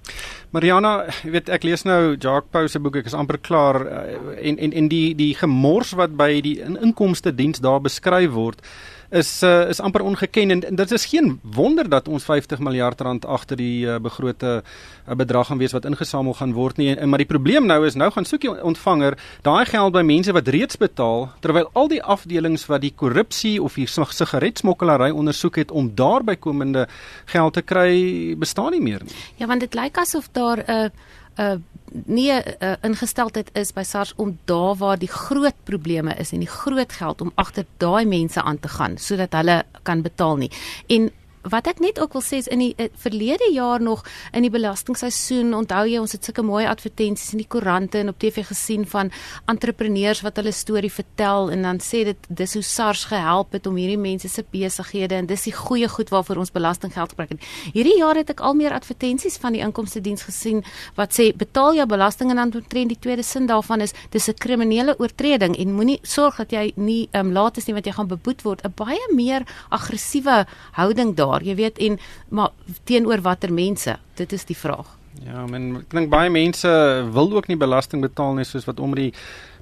Mariana, 0.55 1.09
jy 1.25 1.33
weet 1.33 1.49
ek 1.51 1.65
lees 1.67 1.83
nou 1.83 2.13
Jacques 2.13 2.47
Pau 2.53 2.69
se 2.71 2.79
boek, 2.79 3.01
ek 3.01 3.09
is 3.09 3.15
amper 3.17 3.41
klaar 3.43 3.81
uh, 3.83 4.03
en 4.39 4.55
en 4.55 4.75
en 4.79 4.87
die 4.91 5.09
die 5.17 5.33
gemors 5.35 5.91
wat 5.99 6.15
by 6.15 6.29
die 6.45 6.55
in, 6.63 6.77
inkomste 6.79 7.33
diens 7.35 7.59
daar 7.63 7.81
beskryf 7.83 8.31
word 8.37 8.63
is 9.09 9.43
uh, 9.43 9.69
is 9.69 9.79
amper 9.79 10.01
ongeken 10.01 10.51
en, 10.51 10.63
en 10.63 10.75
dit 10.75 10.91
is 10.91 11.05
geen 11.05 11.39
wonder 11.41 11.89
dat 11.89 12.07
ons 12.07 12.23
50 12.23 12.59
miljard 12.59 13.01
rand 13.01 13.25
agter 13.25 13.57
die 13.57 13.85
uh, 13.85 13.97
begrote 13.99 14.63
uh, 14.63 15.15
bedrag 15.15 15.47
gaan 15.47 15.57
wees 15.57 15.71
wat 15.71 15.85
ingesamel 15.85 16.33
gaan 16.33 16.53
word 16.53 16.77
nie. 16.77 16.95
En, 16.95 17.09
maar 17.09 17.21
die 17.21 17.29
probleem 17.29 17.65
nou 17.65 17.85
is 17.85 17.95
nou 17.95 18.11
gaan 18.11 18.25
soek 18.25 18.41
die 18.41 18.53
ontvanger 18.63 19.17
daai 19.41 19.65
geld 19.65 19.93
by 19.93 20.01
mense 20.01 20.33
wat 20.33 20.47
reeds 20.47 20.77
betaal 20.77 21.29
terwyl 21.39 21.69
al 21.73 21.87
die 21.91 22.01
afdelings 22.03 22.65
wat 22.65 22.81
die 22.81 22.93
korrupsie 22.95 23.61
of 23.61 23.77
die 23.79 23.87
sigaretsmokkelary 23.87 25.11
ondersoek 25.11 25.55
het 25.55 25.71
om 25.71 25.91
daar 25.95 26.23
bykomende 26.23 26.87
geld 27.25 27.53
te 27.53 27.61
kry 27.61 28.35
bestaan 28.37 28.71
nie 28.71 28.81
meer 28.81 29.03
nie. 29.03 29.15
Ja, 29.37 29.47
want 29.47 29.59
dit 29.59 29.73
lyk 29.75 29.97
asof 29.97 30.29
daar 30.31 30.63
'n 30.67 30.71
uh, 30.71 30.89
'n 31.37 31.41
uh, 31.41 31.59
nie 31.91 32.31
'n 32.31 32.43
uh, 32.59 32.73
ingesteldheid 32.81 33.49
is 33.53 33.73
by 33.73 33.83
SARS 33.83 34.13
om 34.15 34.37
daar 34.45 34.75
waar 34.75 34.97
die 34.97 35.11
groot 35.11 35.55
probleme 35.63 36.15
is 36.15 36.31
en 36.31 36.39
die 36.39 36.47
groot 36.47 36.91
geld 36.91 37.21
om 37.21 37.31
agter 37.35 37.65
daai 37.77 38.05
mense 38.05 38.41
aan 38.41 38.59
te 38.59 38.67
gaan 38.67 38.97
sodat 38.97 39.33
hulle 39.33 39.63
kan 39.83 40.01
betaal 40.01 40.35
nie. 40.35 40.51
En 40.87 41.11
wat 41.49 41.67
ek 41.67 41.79
net 41.79 41.99
ook 42.01 42.13
wil 42.17 42.23
sê 42.25 42.39
is 42.41 42.49
in 42.51 42.59
die 42.59 42.73
uh, 42.77 42.89
verlede 42.97 43.51
jaar 43.53 43.81
nog 43.81 44.03
in 44.33 44.45
die 44.45 44.53
belastingseisoen 44.53 45.53
onthou 45.53 45.85
jy 45.87 45.99
ons 46.01 46.15
het 46.15 46.25
sulke 46.25 46.43
mooi 46.45 46.65
advertensies 46.65 47.33
in 47.33 47.43
die 47.43 47.49
koerante 47.49 48.01
en 48.01 48.09
op 48.09 48.19
TV 48.19 48.45
gesien 48.47 48.85
van 48.89 49.11
entrepreneurs 49.51 50.23
wat 50.25 50.39
hulle 50.41 50.53
storie 50.55 50.91
vertel 50.91 51.51
en 51.53 51.65
dan 51.67 51.81
sê 51.83 52.03
dit 52.09 52.29
dis 52.29 52.53
hoe 52.57 52.63
SARS 52.63 53.05
gehelp 53.11 53.53
het 53.53 53.67
om 53.69 53.77
hierdie 53.79 53.99
mense 54.01 54.29
se 54.29 54.43
besighede 54.51 55.19
en 55.19 55.29
dis 55.29 55.47
die 55.47 55.53
goeie 55.55 55.89
goed 55.91 56.11
waarvoor 56.13 56.41
ons 56.43 56.53
belastinggeld 56.55 57.13
gebruik 57.15 57.35
het. 57.35 57.47
Hierdie 57.73 57.97
jaar 57.99 58.17
het 58.19 58.31
ek 58.33 58.41
al 58.45 58.57
meer 58.57 58.73
advertensies 58.75 59.37
van 59.41 59.55
die 59.55 59.63
inkomste 59.65 60.01
diens 60.01 60.25
gesien 60.25 60.63
wat 60.97 61.15
sê 61.15 61.31
betaal 61.35 61.77
jou 61.79 61.87
belasting 61.89 62.31
en 62.33 62.41
dan 62.41 62.53
omtrent 62.55 62.93
die 62.93 62.99
tweede 62.99 63.23
sin 63.23 63.49
daarvan 63.49 63.81
is 63.81 63.93
dis 64.11 64.29
'n 64.29 64.33
kriminele 64.33 64.95
oortreding 64.99 65.57
en 65.57 65.73
moenie 65.73 65.99
sorg 66.03 66.37
dat 66.37 66.51
jy 66.51 66.73
nie 66.75 67.09
um, 67.13 67.31
laat 67.31 67.57
is 67.57 67.67
nie 67.67 67.75
wat 67.75 67.85
jy 67.85 67.91
gaan 67.91 68.07
beboet 68.07 68.41
word 68.43 68.63
'n 68.65 68.73
baie 68.75 69.07
meer 69.13 69.43
aggressiewe 69.69 70.45
houding 70.71 71.15
daar 71.15 71.34
daar, 71.35 71.45
jy 71.45 71.55
weet 71.59 71.81
en 71.83 71.99
maar 72.29 72.53
teenoor 72.87 73.21
watter 73.25 73.53
mense? 73.53 73.97
Dit 74.15 74.33
is 74.33 74.47
die 74.47 74.57
vraag. 74.57 74.95
Ja, 75.23 75.45
men 75.47 75.69
ek 75.79 75.93
dink 75.95 76.09
baie 76.11 76.31
mense 76.33 76.69
wil 77.15 77.31
ook 77.35 77.47
nie 77.47 77.59
belasting 77.59 78.03
betaal 78.03 78.35
nie 78.35 78.47
soos 78.47 78.65
wat 78.67 78.81
Omri 78.83 79.11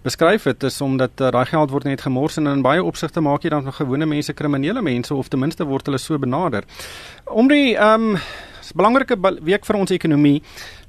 beskryf 0.03 0.47
het, 0.49 0.63
is 0.67 0.81
omdat 0.83 1.21
uh, 1.21 1.29
daai 1.31 1.45
geld 1.47 1.71
word 1.71 1.85
net 1.87 2.01
gemors 2.03 2.39
en 2.41 2.49
in 2.51 2.63
baie 2.65 2.83
opsigte 2.83 3.21
maak 3.23 3.45
jy 3.45 3.53
dan 3.53 3.63
van 3.67 3.77
gewone 3.77 4.07
mense 4.09 4.33
kriminele 4.35 4.81
mense 4.83 5.13
of 5.15 5.29
ten 5.31 5.39
minste 5.39 5.67
word 5.69 5.87
hulle 5.87 6.01
so 6.01 6.19
benader. 6.19 6.67
Omri, 7.29 7.75
ehm 7.75 8.15
um, 8.15 8.17
'n 8.63 8.77
belangrike 8.79 9.15
week 9.43 9.65
vir 9.65 9.75
ons 9.75 9.91
ekonomie. 9.91 10.41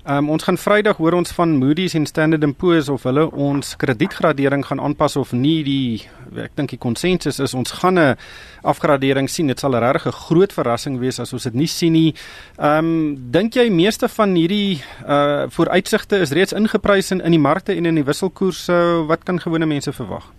Um, 0.04 0.26
ons 0.28 0.44
gaan 0.44 0.58
Vrydag 0.60 0.98
hoor 1.00 1.14
ons 1.16 1.30
van 1.32 1.54
Moody's 1.56 1.94
en 1.96 2.04
Standard 2.04 2.44
& 2.52 2.60
Poor's 2.60 2.90
of 2.92 3.06
hulle 3.08 3.22
ons 3.40 3.70
kredietgradering 3.80 4.60
gaan 4.68 4.82
aanpas 4.84 5.16
of 5.16 5.30
nie. 5.32 5.62
Die 5.64 6.42
ek 6.42 6.52
dink 6.60 6.74
die 6.74 6.78
konsensus 6.82 7.40
is 7.40 7.54
ons 7.56 7.72
gaan 7.80 7.96
'n 7.96 8.16
afgradering 8.68 9.30
sien. 9.30 9.46
Dit 9.46 9.60
sal 9.60 9.72
'n 9.72 9.80
regtig 9.80 10.14
groot 10.28 10.52
verrassing 10.52 10.98
wees 11.00 11.20
as 11.20 11.32
ons 11.32 11.44
dit 11.44 11.54
nie 11.54 11.66
sien 11.66 11.92
nie. 11.92 12.14
Ehm 12.58 12.84
um, 12.84 13.30
dink 13.30 13.54
jy 13.54 13.70
meeste 13.70 14.08
van 14.08 14.34
hierdie 14.34 14.82
uh 15.08 15.48
vooruitsigte 15.48 16.20
is 16.20 16.32
reeds 16.32 16.52
ingeprys 16.52 17.10
in 17.10 17.20
in 17.22 17.30
die 17.30 17.40
markte 17.40 17.72
en 17.72 17.86
in 17.86 17.94
die 17.94 18.04
wisselkoerse? 18.04 19.06
Wat 19.08 19.24
kan 19.24 19.40
gewone 19.40 19.66
mense 19.66 19.92
verwag? 19.92 20.32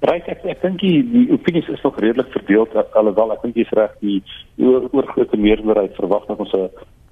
Ryk 0.00 0.28
ek 0.28 0.44
ek 0.44 0.62
dink 0.62 0.80
die, 0.80 1.02
die 1.12 1.32
opinies 1.32 1.68
is 1.68 1.82
nog 1.82 1.98
redelik 2.00 2.32
verdeel 2.32 2.66
alhoewel 2.92 3.32
ek 3.32 3.42
dink 3.42 3.56
jy's 3.56 3.72
reg 3.72 3.92
die, 4.00 4.22
die 4.56 4.66
oorgrootste 4.92 5.36
meerderheid 5.36 5.94
verwag 5.96 6.24
dat 6.26 6.38
ons 6.38 6.52
'n 6.52 6.68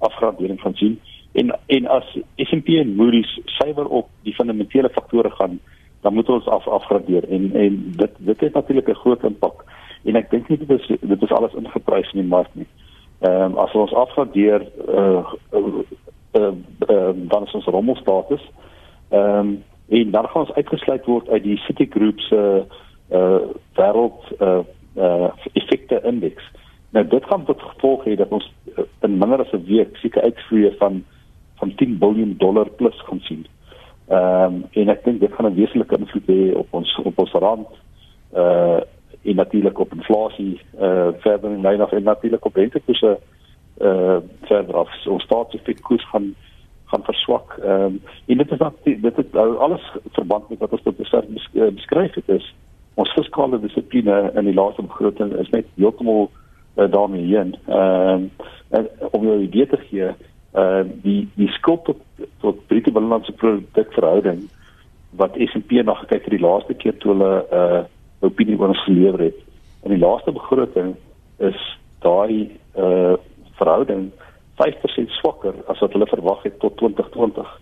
afgradering 0.09 0.59
van 0.61 0.75
sien 0.75 0.99
en 1.33 1.53
en 1.75 1.87
as 1.87 2.17
S&P 2.35 2.77
en 2.81 2.95
Moody's 2.95 3.39
suiwer 3.57 3.87
op 3.87 4.09
die 4.27 4.33
fundamentele 4.33 4.89
faktore 4.89 5.31
gaan 5.39 5.59
dan 6.03 6.13
moet 6.13 6.29
ons 6.29 6.45
af 6.45 6.67
afgradeer 6.67 7.29
en 7.29 7.51
en 7.55 7.93
dit 7.95 8.11
dit 8.17 8.39
het 8.39 8.53
natuurlik 8.53 8.89
'n 8.89 9.01
groot 9.03 9.23
impak 9.23 9.63
en 10.03 10.15
ek 10.15 10.29
dink 10.29 10.49
nie 10.49 10.57
dit 10.57 10.69
is 10.79 10.87
dit 11.01 11.21
is 11.21 11.31
alles 11.31 11.53
ingeprys 11.53 12.11
in 12.13 12.19
die 12.19 12.29
mark 12.29 12.49
nie. 12.53 12.67
Ehm 13.19 13.51
um, 13.51 13.57
as 13.57 13.73
ons 13.73 13.93
afgradeer 13.93 14.61
eh 14.87 15.23
uh, 15.51 15.63
uh, 16.33 16.51
uh, 16.89 17.11
dan 17.15 17.43
is 17.43 17.53
ons 17.53 17.65
rommelstatus 17.65 18.43
ehm 19.09 19.39
um, 19.39 19.63
en 19.89 20.11
dan 20.11 20.27
gaan 20.27 20.41
ons 20.41 20.53
uitgesluit 20.53 21.05
word 21.05 21.29
uit 21.29 21.43
die 21.43 21.57
Citigroup 21.57 22.19
se 22.19 22.65
uh, 23.11 23.19
uh 23.19 23.41
wêreld 23.75 24.21
uh, 24.39 24.59
uh 24.95 25.29
effekte 25.53 26.01
indeks. 26.03 26.43
Nou 26.93 27.07
dit 27.07 27.25
gaan 27.25 27.45
tot 27.45 27.61
gevolg 27.61 28.03
hê 28.05 28.15
dat 28.15 28.29
ons 28.29 28.45
in 29.01 29.17
minder 29.17 29.41
as 29.41 29.51
'n 29.51 29.65
week 29.65 29.97
seker 29.97 30.21
uitvloeie 30.21 30.71
van 30.77 31.03
van 31.55 31.75
10 31.75 31.97
miljard 31.99 32.39
dollar 32.39 32.69
plus 32.69 33.01
gaan 33.01 33.19
sien. 33.19 33.45
Ehm 34.07 34.53
um, 34.53 34.65
en 34.71 34.89
ek 34.89 35.03
dink 35.03 35.19
dit 35.19 35.33
gaan 35.33 35.45
'n 35.45 35.55
wesenlike 35.55 35.97
invloed 35.97 36.27
hê 36.27 36.55
op 36.55 36.67
ons 36.69 36.99
op 37.03 37.19
ons 37.19 37.31
rand 37.31 37.67
uh 38.35 38.81
en 39.23 39.35
natuurlik 39.35 39.79
op 39.79 39.93
inflasie 39.93 40.61
uh 40.79 41.07
verder 41.17 41.51
in 41.51 41.61
lyn 41.61 41.81
af 41.81 41.91
en 41.91 42.03
natuurlik 42.03 42.45
op 42.45 42.55
rentekoerse 42.55 43.17
uh 43.81 44.17
verder 44.41 44.75
af. 44.75 45.05
Ons 45.07 45.27
koers 45.81 46.05
gaan 46.09 46.35
gaan 46.85 47.03
verswak. 47.03 47.57
Ehm 47.63 47.81
um, 47.81 48.01
en 48.25 48.37
dit 48.37 48.51
is 48.51 48.57
dat 48.57 48.73
dit 48.83 49.15
het 49.15 49.35
alles 49.35 49.91
verband 50.11 50.49
met 50.49 50.59
wat 50.59 50.71
ons 50.71 50.83
tot 50.83 50.97
dusver 50.97 51.23
beskryf 51.73 52.13
het 52.13 52.29
is 52.29 52.53
ons 52.93 53.13
fiskale 53.13 53.59
dissipline 53.59 54.31
in 54.35 54.45
die 54.45 54.53
laaste 54.53 54.81
begroting 54.81 55.33
is 55.41 55.49
net 55.49 55.65
heeltemal 55.75 56.29
uh, 56.75 56.91
daarmee 56.91 57.25
heen. 57.25 57.55
Ehm 57.67 58.29
uh, 58.71 58.85
om 59.11 59.25
jou 59.25 59.41
idee 59.41 59.67
te 59.67 59.77
gee, 59.77 60.09
uh 60.53 60.81
die 61.01 61.29
die 61.35 61.47
skuld 61.47 61.85
tot 61.85 61.97
tot 62.39 62.67
bruto 62.67 62.91
binnelandse 62.91 63.31
produk 63.31 63.93
verhouding 63.93 64.49
wat 65.17 65.37
S&P 65.37 65.71
na 65.71 65.93
gekyk 65.93 66.23
het 66.25 66.33
die 66.33 66.45
laaste 66.45 66.73
keer 66.73 66.97
toe 66.97 67.11
hulle 67.11 67.33
'n 67.51 67.55
uh, 67.55 67.83
opinie 68.19 68.57
oor 68.59 68.67
ons 68.67 68.83
gelewer 68.83 69.19
het. 69.19 69.39
In 69.83 69.89
die 69.89 70.05
laaste 70.05 70.31
begroting 70.31 70.95
is 71.37 71.77
daai 71.99 72.49
uh 72.77 73.13
verhouding 73.53 74.11
5% 74.61 75.09
swakker 75.09 75.53
as 75.67 75.79
wat 75.79 75.93
hulle 75.93 76.07
verwag 76.07 76.43
het 76.43 76.59
tot 76.59 76.77
2020. 76.77 77.59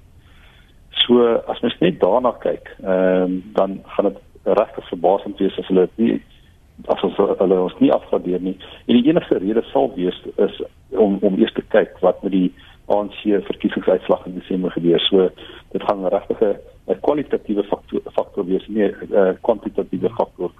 So 0.91 1.23
as 1.47 1.59
mens 1.59 1.77
net 1.79 1.99
daarna 1.99 2.31
kyk, 2.39 2.75
ehm 2.83 3.23
um, 3.23 3.43
dan 3.53 3.79
gaan 3.85 4.05
dit 4.05 4.19
regtig 4.43 4.87
verbasend 4.87 5.39
wees 5.39 5.57
as 5.57 5.67
hulle 5.67 5.87
dit 5.87 5.97
nie 5.97 6.21
as 6.88 7.03
ons 7.03 7.17
hulle 7.17 7.61
ons 7.61 7.77
nie 7.79 7.91
afgradeer 7.91 8.41
nie. 8.41 8.57
En 8.88 8.97
die 8.97 9.09
enigste 9.09 9.38
rede 9.38 9.63
sal 9.71 9.91
wees 9.95 10.17
is 10.38 10.61
om 10.89 11.19
om 11.21 11.39
eers 11.39 11.53
te 11.53 11.65
kyk 11.73 12.00
wat 12.01 12.23
met 12.23 12.31
die 12.31 12.50
ANC 12.91 13.21
verkiesingsuitslag 13.47 14.25
in 14.25 14.39
Desember 14.39 14.71
gebeur. 14.71 15.00
So 15.09 15.29
dit 15.71 15.83
gaan 15.83 16.07
regtig 16.07 16.41
'n 16.41 17.00
kwalitatiewe 17.01 17.63
faktor 17.63 18.01
faktor 18.11 18.45
wees, 18.45 18.67
nie 18.67 18.83
'n 18.83 19.38
kwantitatiewe 19.41 20.09
faktor 20.17 20.51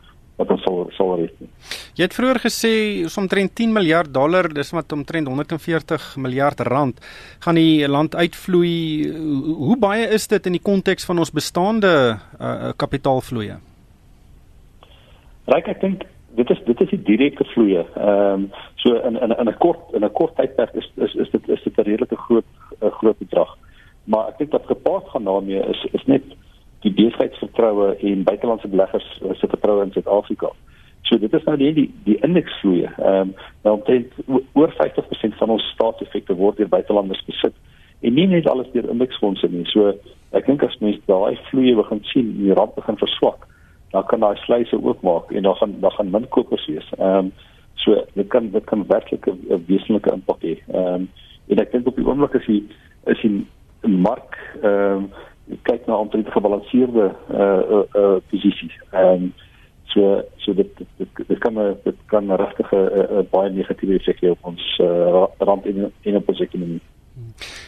wat 0.42 0.51
ons 0.51 0.63
sal 0.66 0.90
sal 0.96 1.16
red 1.20 1.34
nie. 1.42 1.50
Jy 1.96 2.08
het 2.08 2.16
vroeër 2.18 2.40
gesê 2.40 2.74
omtrent 3.20 3.56
10 3.56 3.74
miljard 3.74 4.13
dollar, 4.13 4.50
dis 4.54 4.72
wat 4.72 4.92
omtrent 4.92 5.28
140 5.28 6.16
miljard 6.18 6.60
rand 6.60 7.01
gaan 7.40 7.56
die 7.56 7.88
land 7.88 8.16
uitvloei. 8.16 9.12
Hoe 9.68 9.78
baie 9.78 10.08
is 10.08 10.28
dit 10.28 10.46
in 10.46 10.58
die 10.58 10.63
konteks 10.63 11.06
van 11.06 11.20
ons 11.20 11.32
bestaande 11.32 11.92
uh, 12.40 12.72
kapitaalvloeye? 12.75 13.71
Ryk 15.50 15.68
ek 15.68 15.82
dink 15.82 16.04
dit 16.36 16.50
is 16.50 16.62
dit 16.66 16.82
is 16.82 16.90
die 16.90 17.02
direkte 17.02 17.46
vloeye. 17.54 17.86
Ehm 17.96 18.34
um, 18.34 18.52
so 18.76 18.96
in 18.96 19.20
in 19.20 19.32
in 19.38 19.50
'n 19.50 19.58
kort 19.58 19.94
in 19.94 20.04
'n 20.06 20.12
kort 20.12 20.36
tydperk 20.36 20.74
is 20.74 20.92
is 20.96 21.16
is 21.16 21.30
dit 21.30 21.50
is 21.50 21.64
dit 21.64 21.78
'n 21.78 21.82
redelike 21.82 22.16
groot 22.16 22.46
'n 22.82 22.90
groot 22.90 23.18
bedrag. 23.18 23.58
Maar 24.04 24.28
ek 24.28 24.38
dink 24.38 24.52
wat 24.52 24.66
gepaard 24.66 25.08
gaan 25.10 25.24
daarmee 25.24 25.64
is 25.70 25.88
is 25.92 26.06
net 26.06 26.24
die 26.82 26.94
besigheidsvertroue 26.94 27.96
en 27.96 28.24
buitelandse 28.24 28.68
beleggers 28.68 29.22
se 29.34 29.48
vertroue 29.48 29.84
in 29.84 29.92
Suid-Afrika. 29.92 30.50
So 31.02 31.18
dit 31.18 31.34
is 31.34 31.44
nou 31.44 31.58
die 31.58 31.74
die, 31.74 31.94
die 32.04 32.18
indeksvloeye. 32.22 32.90
Ehm 32.98 33.20
um, 33.20 33.34
nou 33.64 33.76
omtrent 33.76 34.14
oor 34.54 34.72
50% 34.72 35.38
van 35.38 35.50
ons 35.50 35.70
staatseffekte 35.74 36.36
word 36.36 36.58
deur 36.58 36.68
buitelanders 36.68 37.26
besit 37.26 37.54
en 38.02 38.14
nie 38.14 38.28
net 38.28 38.48
alles 38.50 38.72
deur 38.72 38.90
indeksfondse 38.90 39.48
nie. 39.48 39.66
So 39.66 39.94
ek 40.32 40.46
dink 40.46 40.64
as 40.64 40.78
mense 40.80 41.02
daai 41.06 41.38
vloeye 41.50 41.76
begin 41.76 42.00
sien, 42.04 42.38
die 42.38 42.54
rand 42.54 42.76
begin 42.76 42.98
verswak 42.98 43.48
dan 43.92 44.06
kan 44.06 44.20
daai 44.20 44.36
sluise 44.36 44.84
oopmaak 44.84 45.32
en 45.32 45.44
dan 45.44 45.56
gaan 45.56 45.76
dan 45.80 45.92
gaan 45.92 46.10
min 46.10 46.28
kopers 46.28 46.66
wees. 46.68 46.90
Ehm 46.98 47.18
um, 47.18 47.32
so 47.76 48.06
dit 48.14 48.28
kan 48.28 48.52
dit 48.52 48.64
kan 48.64 48.88
werklik 48.88 49.26
'n 49.26 49.64
wesenlike 49.68 50.12
impak 50.12 50.42
hê. 50.42 50.56
Ehm 50.74 50.94
um, 50.94 51.10
en 51.48 51.60
ek 51.60 51.72
dink 51.72 51.88
op 51.88 51.96
die 51.96 52.08
oomblik 52.08 52.34
is 52.34 52.46
die 52.46 52.68
is 53.06 53.22
die 53.22 53.48
mark 53.82 54.38
ehm 54.62 54.98
um, 54.98 55.12
kyk 55.62 55.86
na 55.86 55.96
omtrent 55.98 56.32
gebalanseerde 56.32 57.12
eh 57.30 57.40
uh, 57.40 57.62
uh, 57.72 57.84
uh, 57.96 58.18
posisies. 58.30 58.76
Ehm 58.92 59.06
um, 59.06 59.34
so 59.84 60.24
so 60.38 60.54
dit 60.54 60.78
dit, 60.98 61.10
dit 61.28 61.38
kan 61.40 61.54
dit 61.84 61.98
kan 62.06 62.36
regtig 62.36 62.72
'n 62.72 63.28
baie 63.32 63.50
negatiewe 63.50 63.96
effek 63.96 64.22
hê 64.22 64.30
op 64.30 64.40
ons 64.42 64.80
uh, 64.80 65.26
rand 65.38 65.66
en 66.02 66.16
op 66.16 66.30
ons 66.30 66.40
ekonomie. 66.40 66.82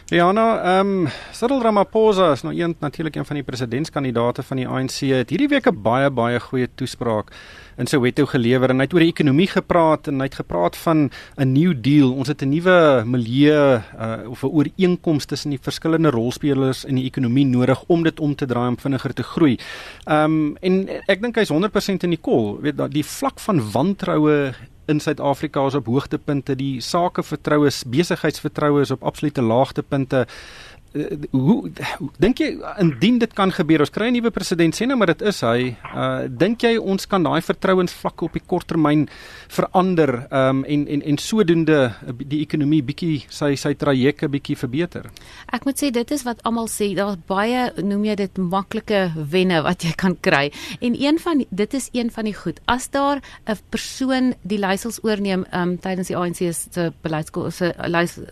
Rihanna, 0.07 0.61
ehm 0.63 0.87
um, 1.03 1.07
Cyril 1.31 1.61
Ramaphosa 1.61 2.31
is 2.31 2.41
nou 2.41 2.53
een 2.55 2.75
natuurlik 2.79 3.15
een 3.15 3.25
van 3.25 3.35
die 3.35 3.43
presidentskandidaate 3.43 4.43
van 4.43 4.57
die 4.57 4.67
ANC. 4.67 4.99
Het 5.09 5.29
hierdie 5.29 5.47
week 5.47 5.67
'n 5.67 5.81
baie 5.81 6.09
baie 6.09 6.39
goeie 6.39 6.67
toespraak 6.75 7.31
in 7.77 7.87
Soweto 7.87 8.25
gelewer 8.25 8.69
en 8.69 8.77
hy 8.77 8.83
het 8.83 8.93
oor 8.93 8.99
die 8.99 9.11
ekonomie 9.11 9.47
gepraat 9.47 10.07
en 10.07 10.19
hy 10.19 10.25
het 10.29 10.35
gepraat 10.35 10.77
van 10.77 11.09
'n 11.37 11.51
new 11.51 11.73
deal. 11.75 12.13
Ons 12.13 12.27
het 12.27 12.41
'n 12.41 12.49
nuwe 12.49 13.03
milieu 13.05 13.81
uh, 13.99 14.29
of 14.29 14.43
'n 14.43 14.47
ooreenkoms 14.47 15.25
tussen 15.25 15.49
die 15.49 15.59
verskillende 15.61 16.09
rolspelers 16.09 16.85
in 16.85 16.95
die 16.95 17.05
ekonomie 17.05 17.45
nodig 17.45 17.83
om 17.87 18.03
dit 18.03 18.19
om 18.19 18.35
te 18.35 18.45
draai 18.45 18.67
om 18.67 18.79
vinniger 18.79 19.13
te 19.13 19.23
groei. 19.23 19.57
Ehm 20.05 20.23
um, 20.23 20.57
en 20.61 20.89
ek 21.07 21.21
dink 21.21 21.35
hy's 21.35 21.51
100% 21.51 22.03
in 22.03 22.09
die 22.09 22.21
kol. 22.21 22.59
Weet 22.61 22.91
die 22.91 23.05
vlak 23.05 23.39
van 23.39 23.71
wantroue 23.71 24.53
in 24.85 24.99
Suid-Afrika 24.99 25.65
is 25.65 25.75
op 25.75 25.85
hoogtepunte, 25.85 26.55
die 26.55 26.81
sakevertroue, 26.81 27.71
besigheidsvertroue 27.87 28.81
is 28.81 28.91
op 28.91 29.03
absolute 29.03 29.41
laagtepunte. 29.41 30.27
Uh, 30.93 31.17
hoe 31.31 31.71
dink 32.21 32.37
jy 32.37 32.51
indien 32.77 33.15
dit 33.17 33.31
kan 33.33 33.49
gebeur 33.49 33.81
ons 33.81 33.89
kry 33.89 34.11
'n 34.11 34.13
nuwe 34.13 34.29
president 34.29 34.75
sê 34.77 34.85
nou 34.85 34.97
maar 34.97 35.09
dit 35.09 35.23
is 35.25 35.39
hy 35.41 35.73
uh 35.89 36.27
dink 36.29 36.61
jy 36.61 36.77
ons 36.77 37.07
kan 37.09 37.23
daai 37.23 37.41
vertrouensvlakke 37.41 38.25
op 38.25 38.33
die 38.37 38.43
korttermyn 38.45 39.07
verander 39.49 40.27
um 40.29 40.63
en 40.63 40.85
en 40.87 41.01
en 41.01 41.17
sodoende 41.17 41.79
die 42.21 42.41
ekonomie 42.45 42.83
bietjie 42.85 43.25
sy 43.29 43.55
sy 43.55 43.73
trajecte 43.73 44.29
bietjie 44.29 44.55
verbeter? 44.55 45.09
Ek 45.49 45.65
moet 45.65 45.81
sê 45.81 45.89
dit 45.89 46.11
is 46.11 46.25
wat 46.27 46.43
almal 46.45 46.69
sê 46.69 46.93
daar's 46.93 47.17
baie 47.25 47.71
noem 47.81 48.05
jy 48.05 48.15
dit 48.15 48.37
maklike 48.37 49.01
wenne 49.33 49.63
wat 49.65 49.81
jy 49.83 49.95
kan 49.97 50.13
kry. 50.21 50.51
En 50.79 50.93
een 50.93 51.17
van 51.17 51.41
dit 51.49 51.73
is 51.73 51.89
een 51.93 52.11
van 52.11 52.29
die 52.29 52.35
goed. 52.37 52.61
As 52.67 52.89
daar 52.89 53.17
'n 53.49 53.57
persoon 53.71 54.35
die 54.43 54.59
leiersels 54.59 55.01
oorneem 55.03 55.45
um 55.53 55.77
tydens 55.79 56.07
die 56.07 56.17
ANC 56.17 56.53
se 56.53 56.93
beleidskoers 57.01 57.57
se 57.57 57.73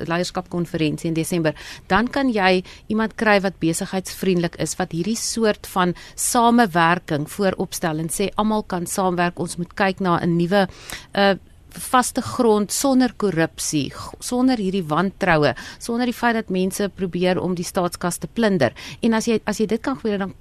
leierskapkonferensie 0.06 1.08
in 1.10 1.18
Desember 1.18 1.54
dan 1.88 2.08
kan 2.08 2.30
jy 2.30 2.51
jy 2.52 2.64
iemand 2.94 3.16
kry 3.20 3.40
wat 3.44 3.60
besigheidsvriendelik 3.64 4.58
is 4.64 4.78
wat 4.80 4.96
hierdie 4.96 5.18
soort 5.20 5.68
van 5.74 5.96
samewerking 6.16 7.30
vooropstel 7.32 8.04
en 8.04 8.12
sê 8.12 8.30
almal 8.36 8.64
kan 8.64 8.86
saamwerk 8.86 9.40
ons 9.40 9.58
moet 9.58 9.74
kyk 9.76 10.04
na 10.04 10.20
'n 10.20 10.38
nuwe 10.38 10.68
uh, 11.16 11.36
vaste 11.72 12.22
grond 12.22 12.72
sonder 12.72 13.14
korrupsie, 13.18 13.92
sonder 14.20 14.60
hierdie 14.60 14.84
wantroue, 14.84 15.54
sonder 15.80 16.10
die 16.10 16.16
feit 16.16 16.36
dat 16.36 16.52
mense 16.52 16.90
probeer 16.96 17.40
om 17.40 17.56
die 17.56 17.68
staatskas 17.68 18.20
te 18.22 18.28
plunder. 18.28 18.76
En 19.02 19.14
as 19.14 19.28
jy 19.30 19.40
as 19.46 19.62
jy 19.62 19.68
dit 19.72 19.82
kan 19.82 19.98
gebeur 20.00 20.26
dan 20.26 20.34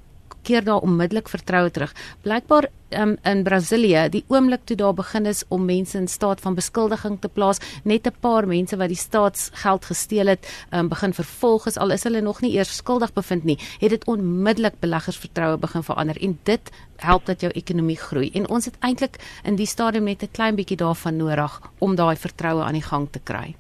keer 0.43 0.65
daar 0.65 0.81
onmiddellik 0.81 1.29
vertroue 1.29 1.71
terug. 1.71 1.95
Blykbaar 2.23 2.69
um, 2.91 3.17
in 3.23 3.43
Brasilië, 3.43 4.09
die 4.11 4.25
oomblik 4.29 4.65
toe 4.65 4.77
daar 4.77 4.95
begin 4.95 5.27
is 5.27 5.43
om 5.49 5.65
mense 5.65 5.99
in 5.99 6.09
staat 6.09 6.41
van 6.41 6.55
beskuldiging 6.55 7.21
te 7.21 7.29
plaas, 7.29 7.59
net 7.85 8.07
'n 8.07 8.15
paar 8.21 8.47
mense 8.47 8.77
wat 8.77 8.89
die 8.89 8.97
staatsgeld 8.97 9.85
gesteel 9.85 10.27
het, 10.27 10.47
um, 10.71 10.89
begin 10.89 11.15
vervolg 11.15 11.67
is 11.67 11.79
al 11.79 11.91
is 11.91 12.03
hulle 12.03 12.21
nog 12.21 12.41
nie 12.41 12.53
eers 12.53 12.77
skuldig 12.77 13.13
bevind 13.13 13.45
nie, 13.45 13.59
het 13.79 13.91
dit 13.91 14.05
onmiddellik 14.05 14.81
beleggers 14.81 15.17
vertroue 15.17 15.59
begin 15.59 15.83
verander 15.83 16.23
en 16.23 16.39
dit 16.43 16.71
help 16.97 17.27
dat 17.27 17.41
jou 17.41 17.53
ekonomie 17.53 17.97
groei. 17.97 18.31
En 18.35 18.49
ons 18.49 18.65
het 18.65 18.77
eintlik 18.81 19.17
in 19.45 19.57
die 19.57 19.67
stadium 19.67 20.05
net 20.05 20.23
'n 20.23 20.29
klein 20.33 20.55
bietjie 20.55 20.77
daarvan 20.77 21.17
nodig 21.17 21.61
om 21.79 21.95
daai 21.95 22.17
vertroue 22.17 22.63
aan 22.63 22.73
die 22.73 22.83
gang 22.83 23.09
te 23.11 23.21
kry. 23.23 23.57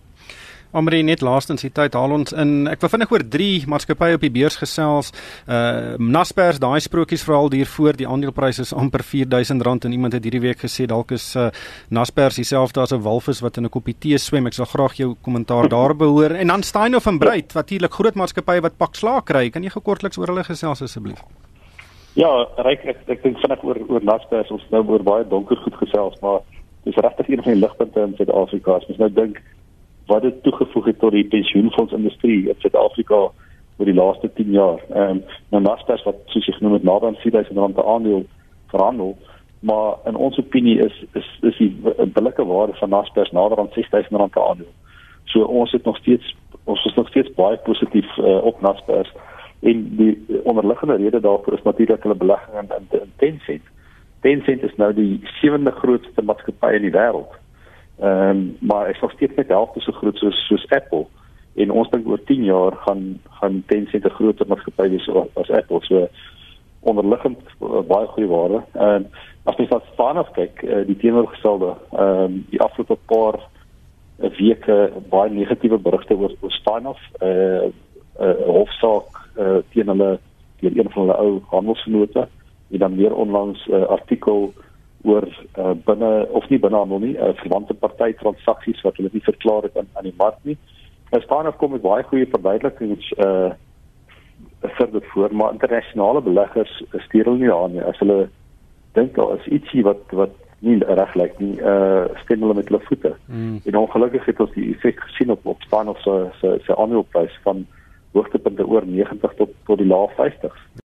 Amri 0.72 1.02
net 1.02 1.22
laastens 1.26 1.64
die 1.64 1.72
tyd 1.74 1.96
haal 1.98 2.12
ons 2.14 2.32
in. 2.32 2.68
Ek 2.70 2.82
wil 2.84 2.92
vinnig 2.92 3.10
oor 3.10 3.24
drie 3.26 3.64
maatskappye 3.66 4.18
op 4.18 4.22
die 4.22 4.30
beurs 4.30 4.58
gesels. 4.60 5.10
Uh 5.50 5.96
Naspers, 5.98 6.60
daai 6.62 6.78
sprokies 6.80 7.24
verhaal 7.26 7.50
hier 7.50 7.66
voor 7.66 7.98
die 7.98 8.06
aandelepryse 8.06 8.62
is 8.62 8.74
amper 8.74 9.02
R4000 9.02 9.88
en 9.88 9.96
iemand 9.96 10.14
het 10.14 10.24
hierdie 10.26 10.42
week 10.44 10.62
gesê 10.62 10.86
dalk 10.86 11.10
is 11.16 11.32
uh 11.34 11.48
Naspers 11.90 12.38
dieselfde 12.38 12.80
as 12.80 12.92
'n 12.94 13.02
walvis 13.02 13.42
wat 13.42 13.58
in 13.58 13.64
'n 13.64 13.70
koppie 13.70 13.96
tee 13.98 14.18
swem. 14.18 14.46
Ek 14.46 14.54
sal 14.54 14.66
graag 14.66 14.94
jou 14.94 15.16
kommentaar 15.22 15.68
daar 15.76 15.96
behoor. 15.96 16.30
En 16.30 16.46
dan 16.46 16.62
Steinof 16.62 17.06
en 17.06 17.18
Breit, 17.18 17.54
natuurlik 17.54 17.92
groot 17.92 18.14
maatskappye 18.14 18.60
wat 18.60 18.78
pak 18.78 18.94
slaag 18.94 19.24
kry. 19.24 19.50
Kan 19.50 19.62
jy 19.62 19.70
gekortliks 19.70 20.18
oor 20.18 20.26
hulle 20.26 20.44
gesels 20.44 20.82
asseblief? 20.82 21.18
Ja, 22.14 22.46
ryk 22.58 22.84
ek 22.84 23.04
ek 23.08 23.22
dink 23.22 23.38
vinnig 23.38 23.62
oor 23.62 23.78
oor 23.88 24.02
Naspers 24.04 24.50
ons 24.50 24.64
nou 24.70 24.82
oor 24.86 25.02
baie 25.02 25.24
donker 25.28 25.56
goed 25.56 25.74
gesels, 25.74 26.14
maar 26.22 26.40
dis 26.84 26.96
regtig 26.96 27.28
een 27.28 27.42
van 27.42 27.52
die 27.52 27.60
ligpunte 27.60 28.00
in 28.00 28.14
Suid-Afrika. 28.16 28.80
Ons 28.88 28.98
nou 28.98 29.10
dink 29.10 29.38
wat 30.10 30.22
dit 30.22 30.42
toegevoeg 30.42 30.84
het 30.90 30.98
tot 30.98 31.14
die 31.14 31.26
pensioenfondsindustrie 31.28 32.48
in 32.48 32.58
Suid-Afrika 32.58 33.20
oor 33.80 33.88
die 33.88 33.94
laaste 33.94 34.30
10 34.34 34.50
jaar. 34.50 34.82
Ehm 34.90 35.10
um, 35.10 35.22
nou 35.54 35.62
Naspers 35.62 36.02
wat 36.08 36.18
soos 36.34 36.46
jy 36.46 36.54
genoem 36.58 36.78
het 36.78 36.86
nader 36.88 37.08
aan 37.08 37.20
4000 37.22 37.58
rand 37.58 37.74
per 37.74 37.86
aandeel 37.94 38.24
verhandel, 38.72 39.16
maar 39.60 39.98
in 40.10 40.16
ons 40.16 40.38
opinie 40.38 40.78
is 40.84 40.96
is 41.20 41.28
is 41.50 41.56
die 41.62 41.70
billike 42.18 42.44
waarde 42.44 42.74
van 42.82 42.94
Naspers 42.96 43.30
nader 43.30 43.58
aan 43.58 43.72
6000 43.72 44.16
rand 44.20 44.32
per 44.36 44.46
aandeel. 44.48 44.72
So 45.24 45.42
ons 45.42 45.72
het 45.72 45.84
nog 45.84 45.96
steeds 46.02 46.36
ons 46.64 46.84
is 46.84 46.94
nog 46.94 47.08
steeds 47.08 47.34
baie 47.34 47.56
positief 47.56 48.16
uh, 48.18 48.44
op 48.44 48.60
Naspers 48.60 49.12
en 49.60 49.84
die 49.96 50.14
onderliggende 50.42 50.96
rede 50.96 51.20
daarvoor 51.20 51.54
is 51.54 51.62
natuurlik 51.62 52.02
hulle 52.02 52.14
belegging 52.14 52.58
in, 52.60 52.68
in, 52.78 53.00
in 53.00 53.12
Tencent. 53.16 53.62
Tencent 54.20 54.62
is 54.62 54.76
nou 54.76 54.92
die 54.94 55.20
sewende 55.40 55.70
grootste 55.70 56.22
maatskappy 56.22 56.74
in 56.80 56.88
die 56.88 56.96
wêreld 56.96 57.39
Ehm 58.00 58.28
um, 58.28 58.56
maar 58.60 58.86
hy 58.86 58.94
sal 58.96 59.10
steeds 59.12 59.36
net 59.36 59.48
helfte 59.52 59.80
so 59.80 59.92
groot 59.92 60.16
soos 60.16 60.46
soos 60.48 60.66
Apple. 60.72 61.04
En 61.60 61.70
ons 61.70 61.88
dink 61.92 62.06
oor 62.08 62.22
10 62.24 62.44
jaar 62.44 62.76
gaan 62.86 63.20
gaan 63.40 63.62
Tencent 63.66 64.04
'n 64.04 64.16
groter 64.18 64.46
maatskappy 64.48 64.88
wees 64.88 65.08
as 65.34 65.50
Apple. 65.50 65.80
So 65.82 66.08
onderliggend 66.80 67.40
uh, 67.60 67.82
baie 67.84 68.06
goeie 68.06 68.28
waarde. 68.28 68.62
En 68.72 69.10
as 69.44 69.56
jy 69.56 69.66
van 69.66 69.82
Spanof 69.92 70.30
kyk, 70.30 70.62
uh, 70.62 70.86
die 70.86 70.96
teenoorgestelde 70.96 71.74
ehm 71.92 72.24
um, 72.24 72.46
die 72.50 72.60
afgelope 72.60 72.96
paar 73.06 73.36
uh, 73.40 74.30
weke 74.38 74.92
baie 75.08 75.30
negatiewe 75.30 75.78
berigte 75.78 76.16
oor 76.16 76.32
oor 76.40 76.52
Spanof 76.52 77.00
eh 77.18 77.28
uh, 77.28 77.68
'n 77.68 77.72
uh, 78.26 78.46
hofsaak 78.46 79.28
uh, 79.36 79.60
teen 79.72 79.88
hulle 79.88 80.18
teen 80.60 80.78
een 80.78 80.90
van 80.90 81.02
hulle 81.02 81.18
ou 81.18 81.40
handelsvennote. 81.50 82.28
En 82.70 82.78
dan 82.78 82.96
weer 82.96 83.14
onlangs 83.14 83.66
'n 83.66 83.74
uh, 83.74 83.86
artikel 83.86 84.52
oor 85.02 85.26
uh, 85.58 85.72
binne 85.86 86.10
of 86.36 86.48
nie 86.48 86.58
binne 86.58 86.76
handel 86.76 87.00
nie, 87.00 87.14
uh, 87.16 87.32
verwante 87.40 87.74
party 87.74 88.12
transaksies 88.20 88.82
wat 88.84 88.96
hulle 89.00 89.10
nie 89.12 89.24
verklaar 89.24 89.62
het 89.68 89.76
aan 89.78 89.88
aan 89.94 90.08
die 90.08 90.16
mark 90.18 90.38
nie. 90.42 90.58
Nou 91.10 91.22
staan 91.22 91.46
of 91.46 91.56
kom 91.56 91.72
met 91.74 91.82
baie 91.86 92.06
goeie 92.10 92.28
verduidelikings 92.36 93.12
uh 93.18 93.50
vir 94.60 94.90
dit 94.92 95.04
voor 95.12 95.32
maar 95.32 95.52
internasionale 95.52 96.20
beleggers 96.20 96.72
stuur 96.92 97.24
hulle 97.24 97.40
nie 97.40 97.52
aan 97.52 97.72
nie 97.72 97.82
as 97.84 97.96
hulle 98.02 98.28
dink 98.92 99.14
daar 99.16 99.32
is 99.38 99.46
ietsie 99.56 99.84
wat 99.86 100.12
wat 100.16 100.36
nie 100.60 100.76
reg 100.84 101.14
lyk 101.16 101.38
nie, 101.40 101.54
uh 101.64 102.04
stem 102.20 102.44
hulle 102.44 102.54
met 102.58 102.68
hulle 102.68 102.82
voete. 102.84 103.14
Mm. 103.26 103.60
En 103.64 103.76
ongelukkig 103.80 104.26
het 104.28 104.40
ons 104.44 104.52
die 104.56 104.68
effek 104.74 105.00
gesien 105.06 105.32
op 105.32 105.46
op 105.54 105.62
staan 105.64 105.88
of 105.88 106.00
so 106.04 106.26
so 106.40 106.58
so 106.66 106.76
aanloopprys 106.76 107.38
van 107.46 107.64
hoogtepunte 108.12 108.66
oor 108.66 108.86
90 108.86 109.34
tot 109.38 109.54
tot 109.66 109.78
die 109.78 109.88
lae 109.88 110.10
50s. 110.18 110.60